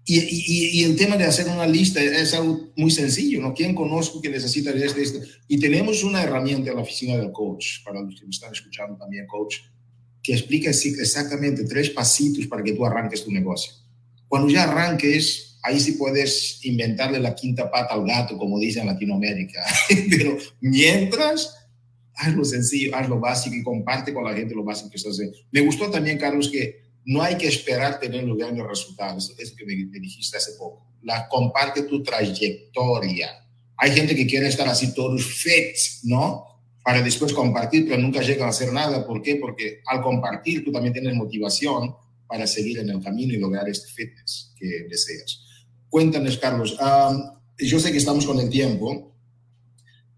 y, 0.06 0.20
y, 0.20 0.82
y, 0.82 0.84
el 0.84 0.98
tema 0.98 1.16
de 1.16 1.24
hacer 1.24 1.48
una 1.48 1.66
lista 1.66 2.02
es 2.02 2.34
algo 2.34 2.74
muy 2.76 2.92
sencillo, 2.92 3.40
¿no? 3.40 3.54
¿Quién 3.54 3.74
conozco 3.74 4.22
que 4.22 4.30
necesita 4.30 4.74
de 4.74 4.86
esto, 4.86 5.00
esto? 5.00 5.20
Y 5.48 5.60
tenemos 5.60 6.04
una 6.04 6.22
herramienta 6.22 6.72
en 6.72 6.76
la 6.76 6.82
oficina 6.82 7.18
del 7.18 7.32
coach, 7.32 7.84
para 7.86 8.02
los 8.02 8.20
que 8.20 8.26
me 8.26 8.32
están 8.32 8.52
escuchando 8.52 8.98
también, 8.98 9.26
coach, 9.28 9.60
que 10.22 10.34
explica 10.34 10.70
exactamente 10.70 11.64
tres 11.64 11.90
pasitos 11.90 12.48
para 12.48 12.64
que 12.64 12.74
tú 12.74 12.86
arranques 12.86 13.24
tu 13.24 13.32
negocio. 13.32 13.74
Cuando 14.28 14.50
ya 14.50 14.64
arranques, 14.64 15.58
ahí 15.64 15.80
sí 15.80 15.94
puedes 15.94 16.60
inventarle 16.66 17.20
la 17.20 17.34
quinta 17.34 17.72
pata 17.72 17.94
al 17.94 18.06
gato, 18.06 18.38
como 18.38 18.60
dicen 18.60 18.82
en 18.82 18.88
Latinoamérica. 18.90 19.64
Pero 20.10 20.38
mientras, 20.60 21.56
haz 22.16 22.36
lo 22.36 22.44
sencillo, 22.44 22.94
haz 22.96 23.08
lo 23.08 23.22
básico 23.22 23.56
y 23.56 23.64
comparte 23.64 24.14
con 24.14 24.26
la 24.26 24.34
gente 24.34 24.54
lo 24.54 24.66
básico 24.66 24.90
que 24.90 24.98
estás 24.98 25.14
haciendo. 25.14 25.38
Me 25.52 25.62
gustó 25.62 25.90
también, 25.90 26.18
Carlos, 26.18 26.50
que 26.50 26.83
no 27.06 27.22
hay 27.22 27.38
que 27.38 27.48
esperar 27.48 28.00
tener 28.00 28.24
los 28.24 28.38
grandes 28.38 28.66
resultados. 28.66 29.34
Es 29.38 29.52
que 29.52 29.66
me, 29.66 29.76
dijiste 30.00 30.38
hace 30.38 30.54
poco. 30.54 30.88
La, 31.02 31.28
comparte 31.28 31.84
tu 31.84 32.02
trayectoria. 32.02 33.46
Hay 33.78 33.92
gente 33.92 34.16
que 34.16 34.28
quiere 34.28 34.48
estar 34.48 34.68
así 34.68 34.94
todos 34.94 35.26
fit, 35.26 35.76
¿no? 36.04 36.54
para 36.84 37.02
después 37.02 37.32
compartir, 37.34 37.88
pero 37.88 38.02
nunca 38.02 38.22
llegan 38.22 38.48
a 38.48 38.50
hacer 38.50 38.72
nada. 38.74 39.08
¿Por 39.08 39.22
qué? 39.22 39.38
Porque 39.38 39.82
al 39.86 40.02
compartir 40.02 40.64
tú 40.66 40.72
también 40.72 40.94
tienes 40.94 41.16
motivación 41.16 41.96
para 42.28 42.46
seguir 42.46 42.80
en 42.80 42.90
el 42.90 43.02
camino 43.02 43.34
y 43.34 43.38
lograr 43.38 43.68
este 43.70 43.88
fitness 43.88 44.54
que 44.58 44.86
deseas. 44.90 45.42
Cuéntanos, 45.90 46.38
Carlos, 46.38 46.78
yo 47.58 47.80
sé 47.80 47.92
que 47.92 47.98
estamos 47.98 48.26
con 48.26 48.40
el 48.40 48.50
tiempo. 48.50 49.16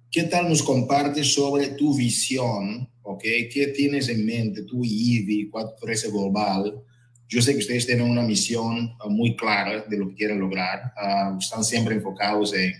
¿Qué 0.09 0.23
tal 0.23 0.49
nos 0.49 0.63
compartes 0.63 1.33
sobre 1.33 1.67
tu 1.69 1.95
visión? 1.95 2.89
¿Okay? 3.05 3.47
¿Qué 3.49 3.67
tienes 3.67 4.09
en 4.09 4.25
mente 4.25 4.63
tú 4.63 4.83
y 4.83 5.17
Ivy, 5.17 5.49
413 5.49 6.09
Global? 6.11 6.81
Yo 7.27 7.41
sé 7.41 7.53
que 7.53 7.59
ustedes 7.59 7.85
tienen 7.85 8.09
una 8.09 8.21
misión 8.21 8.95
ah, 8.99 9.07
muy 9.07 9.35
clara 9.35 9.85
de 9.87 9.97
lo 9.97 10.09
que 10.09 10.15
quieren 10.15 10.39
lograr. 10.39 10.93
Ah, 10.97 11.37
están 11.39 11.63
siempre 11.63 11.95
enfocados 11.95 12.53
en, 12.53 12.73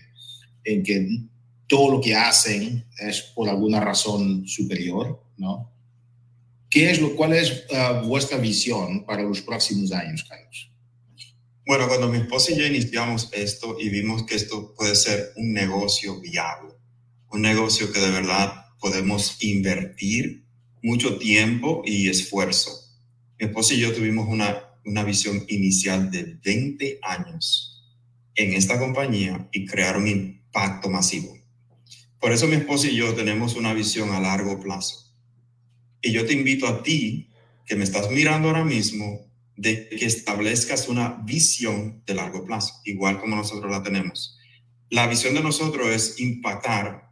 en 0.63 0.84
que 0.84 1.07
todo 1.67 1.91
lo 1.91 2.01
que 2.01 2.15
hacen 2.15 2.86
es 2.99 3.21
por 3.21 3.49
alguna 3.49 3.80
razón 3.80 4.47
superior, 4.47 5.23
¿no? 5.38 5.71
¿Qué 6.69 6.91
es 6.91 6.99
lo, 6.99 7.15
¿Cuál 7.15 7.34
es 7.34 7.65
uh, 7.69 8.05
vuestra 8.05 8.38
visión 8.38 9.05
para 9.05 9.23
los 9.23 9.41
próximos 9.41 9.91
años, 9.91 10.26
Carlos? 10.28 10.71
Bueno, 11.65 11.88
cuando 11.88 12.09
mi 12.09 12.17
esposa 12.17 12.51
y 12.51 12.57
yo 12.57 12.65
iniciamos 12.65 13.30
esto 13.32 13.78
y 13.80 13.89
vimos 13.89 14.23
que 14.23 14.36
esto 14.36 14.73
puede 14.76 14.95
ser 14.95 15.32
un 15.38 15.53
negocio 15.53 16.19
viable, 16.19 16.73
un 17.32 17.41
negocio 17.41 17.91
que 17.91 17.99
de 17.99 18.11
verdad 18.11 18.64
podemos 18.80 19.38
invertir 19.41 20.43
mucho 20.82 21.17
tiempo 21.17 21.82
y 21.86 22.09
esfuerzo. 22.09 22.71
Mi 23.39 23.47
esposa 23.47 23.73
y 23.73 23.80
yo 23.80 23.93
tuvimos 23.93 24.28
una, 24.28 24.61
una 24.86 25.03
visión 25.03 25.43
inicial 25.47 26.11
de 26.11 26.38
20 26.43 26.99
años 27.01 27.84
en 28.36 28.53
esta 28.53 28.78
compañía 28.78 29.49
y 29.51 29.65
crear 29.65 29.97
un 29.97 30.07
impacto 30.07 30.89
masivo. 30.89 31.38
Por 32.19 32.32
eso 32.32 32.47
mi 32.47 32.55
esposa 32.55 32.88
y 32.88 32.95
yo 32.95 33.13
tenemos 33.13 33.55
una 33.55 33.73
visión 33.73 34.11
a 34.11 34.19
largo 34.19 34.59
plazo. 34.59 35.11
Y 36.01 36.11
yo 36.11 36.26
te 36.26 36.34
invito 36.34 36.67
a 36.67 36.84
ti, 36.84 37.30
que 37.65 37.76
me 37.76 37.84
estás 37.84 38.11
mirando 38.11 38.47
ahora 38.47 38.63
mismo, 38.63 39.26
de 39.57 39.89
que 39.89 40.05
establezcas 40.05 40.88
una 40.88 41.21
visión 41.23 42.03
de 42.05 42.13
largo 42.13 42.45
plazo, 42.45 42.73
igual 42.84 43.19
como 43.19 43.36
nosotros 43.36 43.71
la 43.71 43.82
tenemos. 43.82 44.38
La 44.89 45.07
visión 45.07 45.34
de 45.34 45.41
nosotros 45.41 45.88
es 45.89 46.19
impactar 46.19 47.05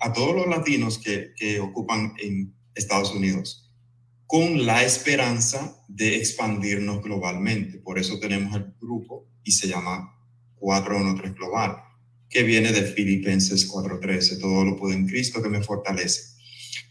a 0.00 0.12
todos 0.12 0.34
los 0.34 0.46
latinos 0.46 0.98
que, 0.98 1.32
que 1.36 1.60
ocupan 1.60 2.14
en 2.18 2.54
Estados 2.74 3.12
Unidos 3.12 3.70
con 4.26 4.66
la 4.66 4.84
esperanza 4.84 5.82
de 5.88 6.16
expandirnos 6.16 7.02
globalmente. 7.02 7.78
Por 7.78 7.98
eso 7.98 8.20
tenemos 8.20 8.54
el 8.54 8.74
grupo 8.80 9.26
y 9.42 9.52
se 9.52 9.68
llama 9.68 10.14
413 10.56 11.34
Global 11.34 11.76
que 12.28 12.42
viene 12.42 12.72
de 12.72 12.82
Filipenses 12.82 13.70
4:13, 13.70 14.40
todo 14.40 14.64
lo 14.64 14.76
puedo 14.76 14.94
en 14.94 15.06
Cristo 15.06 15.42
que 15.42 15.48
me 15.48 15.62
fortalece. 15.62 16.36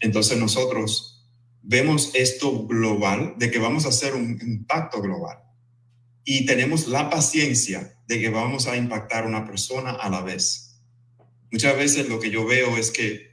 Entonces 0.00 0.38
nosotros 0.38 1.26
vemos 1.62 2.10
esto 2.14 2.66
global, 2.66 3.34
de 3.38 3.50
que 3.50 3.58
vamos 3.58 3.84
a 3.84 3.90
hacer 3.90 4.14
un 4.14 4.38
impacto 4.40 5.00
global 5.00 5.38
y 6.24 6.44
tenemos 6.46 6.88
la 6.88 7.08
paciencia 7.10 7.98
de 8.06 8.20
que 8.20 8.30
vamos 8.30 8.66
a 8.66 8.76
impactar 8.76 9.26
una 9.26 9.46
persona 9.46 9.92
a 9.92 10.10
la 10.10 10.22
vez. 10.22 10.67
Muchas 11.50 11.76
veces 11.76 12.08
lo 12.08 12.20
que 12.20 12.30
yo 12.30 12.46
veo 12.46 12.76
es 12.76 12.90
que 12.90 13.28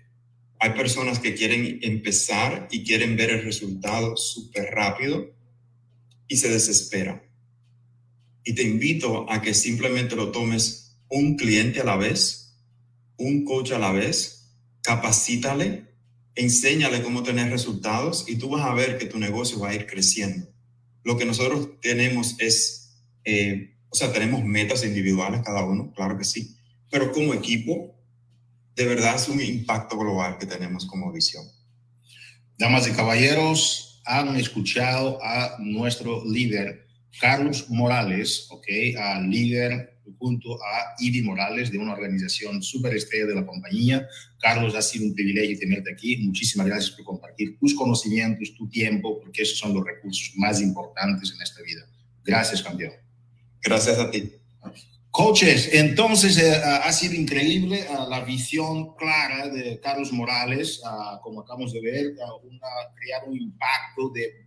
hay 0.59 0.71
personas 0.71 1.19
que 1.19 1.35
quieren 1.35 1.79
empezar 1.81 2.67
y 2.71 2.83
quieren 2.83 3.15
ver 3.17 3.29
el 3.29 3.43
resultado 3.43 4.15
súper 4.15 4.65
rápido 4.71 5.35
y 6.27 6.37
se 6.37 6.49
desesperan. 6.49 7.23
Y 8.43 8.53
te 8.53 8.63
invito 8.63 9.29
a 9.29 9.41
que 9.41 9.53
simplemente 9.53 10.15
lo 10.15 10.31
tomes 10.31 10.97
un 11.09 11.35
cliente 11.35 11.81
a 11.81 11.83
la 11.83 11.97
vez, 11.97 12.55
un 13.17 13.43
coach 13.43 13.71
a 13.71 13.79
la 13.79 13.91
vez, 13.91 14.53
capacítale, 14.81 15.85
enséñale 16.35 17.01
cómo 17.01 17.23
tener 17.23 17.49
resultados 17.49 18.25
y 18.27 18.35
tú 18.37 18.49
vas 18.49 18.65
a 18.65 18.73
ver 18.73 18.97
que 18.97 19.05
tu 19.07 19.19
negocio 19.19 19.59
va 19.59 19.69
a 19.69 19.75
ir 19.75 19.87
creciendo. 19.87 20.47
Lo 21.03 21.17
que 21.17 21.25
nosotros 21.25 21.79
tenemos 21.81 22.35
es, 22.39 22.95
eh, 23.23 23.75
o 23.89 23.95
sea, 23.95 24.11
tenemos 24.11 24.43
metas 24.43 24.83
individuales 24.83 25.41
cada 25.43 25.63
uno, 25.63 25.91
claro 25.93 26.17
que 26.17 26.23
sí, 26.23 26.55
pero 26.89 27.11
como 27.11 27.33
equipo, 27.33 27.94
de 28.75 28.85
verdad 28.85 29.15
es 29.15 29.27
un 29.29 29.41
impacto 29.41 29.97
global 29.97 30.37
que 30.37 30.45
tenemos 30.45 30.85
como 30.85 31.11
visión. 31.11 31.45
Damas 32.57 32.87
y 32.87 32.91
caballeros, 32.91 34.01
han 34.05 34.35
escuchado 34.35 35.19
a 35.23 35.57
nuestro 35.59 36.23
líder, 36.25 36.87
Carlos 37.19 37.69
Morales, 37.69 38.47
¿ok? 38.51 38.67
Al 38.99 39.29
líder 39.29 39.95
junto 40.19 40.53
a 40.55 40.95
Ivy 40.99 41.23
Morales 41.23 41.71
de 41.71 41.77
una 41.77 41.93
organización 41.93 42.61
súper 42.61 42.95
estrella 42.95 43.25
de 43.25 43.35
la 43.35 43.45
compañía. 43.45 44.07
Carlos, 44.39 44.75
ha 44.75 44.81
sido 44.81 45.05
un 45.05 45.15
privilegio 45.15 45.57
tenerte 45.57 45.91
aquí. 45.91 46.17
Muchísimas 46.17 46.67
gracias 46.67 46.91
por 46.91 47.05
compartir 47.05 47.57
tus 47.57 47.73
conocimientos, 47.73 48.53
tu 48.55 48.69
tiempo, 48.69 49.19
porque 49.19 49.41
esos 49.41 49.57
son 49.57 49.73
los 49.73 49.83
recursos 49.83 50.33
más 50.35 50.61
importantes 50.61 51.33
en 51.33 51.41
esta 51.41 51.61
vida. 51.63 51.87
Gracias, 52.23 52.61
campeón. 52.61 52.93
Gracias 53.61 53.97
a 53.97 54.11
ti. 54.11 54.31
Coaches, 55.15 55.69
entonces 55.71 56.37
eh, 56.37 56.61
ha 56.61 56.91
sido 56.91 57.13
increíble 57.13 57.79
eh, 57.79 57.87
la 58.09 58.19
visión 58.19 58.95
clara 58.97 59.47
de 59.47 59.79
Carlos 59.79 60.11
Morales, 60.11 60.81
uh, 60.83 61.21
como 61.21 61.39
acabamos 61.39 61.71
de 61.71 61.79
ver, 61.79 62.15
una, 62.43 62.67
crear 62.99 63.23
un 63.25 63.37
impacto 63.37 64.09
de, 64.09 64.45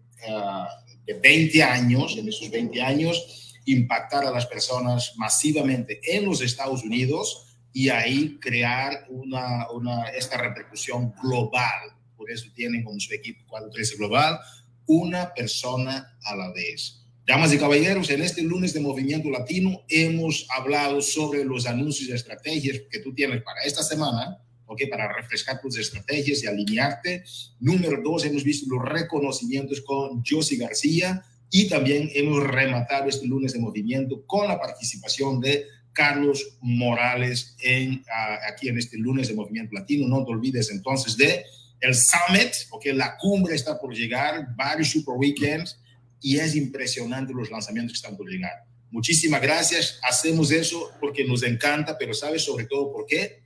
de 1.07 1.15
20 1.15 1.63
años, 1.63 2.19
en 2.19 2.29
esos 2.29 2.51
20 2.51 2.83
años, 2.83 3.55
impactar 3.65 4.27
a 4.27 4.31
las 4.31 4.45
personas 4.45 5.15
masivamente 5.17 6.03
en 6.05 6.27
los 6.27 6.43
Estados 6.43 6.85
Unidos 6.85 7.57
y 7.73 7.89
ahí 7.89 8.39
crear 8.39 9.07
una, 9.09 9.71
una, 9.71 10.09
esta 10.09 10.37
repercusión 10.37 11.15
global. 11.23 11.97
Por 12.15 12.31
eso 12.31 12.47
tienen 12.55 12.85
como 12.85 13.01
su 13.01 13.15
equipo 13.15 13.43
413 13.49 13.97
Global 13.97 14.39
una 14.85 15.33
persona 15.33 16.19
a 16.25 16.37
la 16.37 16.53
vez. 16.53 17.08
Damas 17.29 17.53
y 17.53 17.59
caballeros, 17.59 18.09
en 18.09 18.23
este 18.23 18.41
lunes 18.41 18.73
de 18.73 18.81
Movimiento 18.81 19.29
Latino 19.29 19.83
hemos 19.91 20.47
hablado 20.49 21.03
sobre 21.03 21.45
los 21.45 21.67
anuncios 21.67 22.09
y 22.09 22.13
estrategias 22.13 22.81
que 22.91 23.01
tú 23.01 23.13
tienes 23.13 23.43
para 23.43 23.61
esta 23.65 23.83
semana, 23.83 24.43
¿ok? 24.65 24.85
Para 24.91 25.13
refrescar 25.13 25.61
tus 25.61 25.77
estrategias 25.77 26.43
y 26.43 26.47
alinearte. 26.47 27.25
Número 27.61 28.01
dos, 28.03 28.25
hemos 28.25 28.43
visto 28.45 28.75
los 28.75 28.83
reconocimientos 28.83 29.83
con 29.83 30.25
Josie 30.25 30.57
García, 30.57 31.23
y 31.51 31.69
también 31.69 32.09
hemos 32.15 32.45
rematado 32.45 33.11
este 33.11 33.27
lunes 33.27 33.53
de 33.53 33.59
movimiento 33.59 34.25
con 34.25 34.49
la 34.49 34.59
participación 34.59 35.39
de 35.39 35.67
Carlos 35.93 36.57
Morales 36.63 37.57
en, 37.61 38.03
aquí 38.51 38.71
en 38.71 38.79
este 38.79 38.97
lunes 38.97 39.29
de 39.29 39.35
Movimiento 39.35 39.75
Latino. 39.75 40.09
No 40.09 40.25
te 40.25 40.33
olvides 40.33 40.71
entonces 40.71 41.15
de 41.19 41.45
el 41.81 41.95
Summit, 41.95 42.53
porque 42.71 42.95
la 42.95 43.19
cumbre 43.19 43.55
está 43.55 43.79
por 43.79 43.95
llegar, 43.95 44.49
varios 44.57 44.93
Super 44.93 45.17
Weekends, 45.19 45.79
y 46.21 46.39
es 46.39 46.57
impresionante 46.57 47.33
los 47.33 47.51
lanzamientos 47.51 47.93
que 47.93 47.97
están 47.97 48.17
por 48.17 48.29
llegar. 48.29 48.65
Muchísimas 48.91 49.43
gracias. 49.43 49.99
Hacemos 50.03 50.51
eso 50.51 50.91
porque 51.01 51.25
nos 51.25 51.43
encanta, 51.43 51.97
pero 51.99 52.15
sabes 52.15 52.45
sobre 52.45 52.67
todo 52.67 52.93
por 52.93 53.07
qué? 53.07 53.43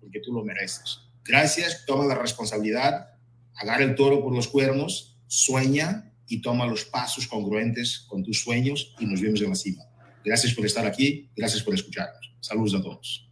Porque 0.00 0.20
tú 0.20 0.32
lo 0.32 0.44
mereces. 0.44 1.00
Gracias, 1.24 1.84
toma 1.86 2.04
la 2.04 2.14
responsabilidad, 2.14 3.08
agarra 3.54 3.84
el 3.84 3.94
toro 3.94 4.22
por 4.22 4.34
los 4.34 4.48
cuernos, 4.48 5.18
sueña 5.26 6.12
y 6.28 6.40
toma 6.40 6.66
los 6.66 6.84
pasos 6.84 7.26
congruentes 7.26 8.00
con 8.08 8.22
tus 8.22 8.40
sueños 8.40 8.94
y 8.98 9.06
nos 9.06 9.20
vemos 9.20 9.40
en 9.40 9.50
la 9.50 9.56
cima. 9.56 9.82
Gracias 10.24 10.54
por 10.54 10.64
estar 10.64 10.86
aquí, 10.86 11.30
gracias 11.36 11.62
por 11.62 11.74
escucharnos. 11.74 12.34
Saludos 12.40 12.74
a 12.74 12.82
todos. 12.82 13.23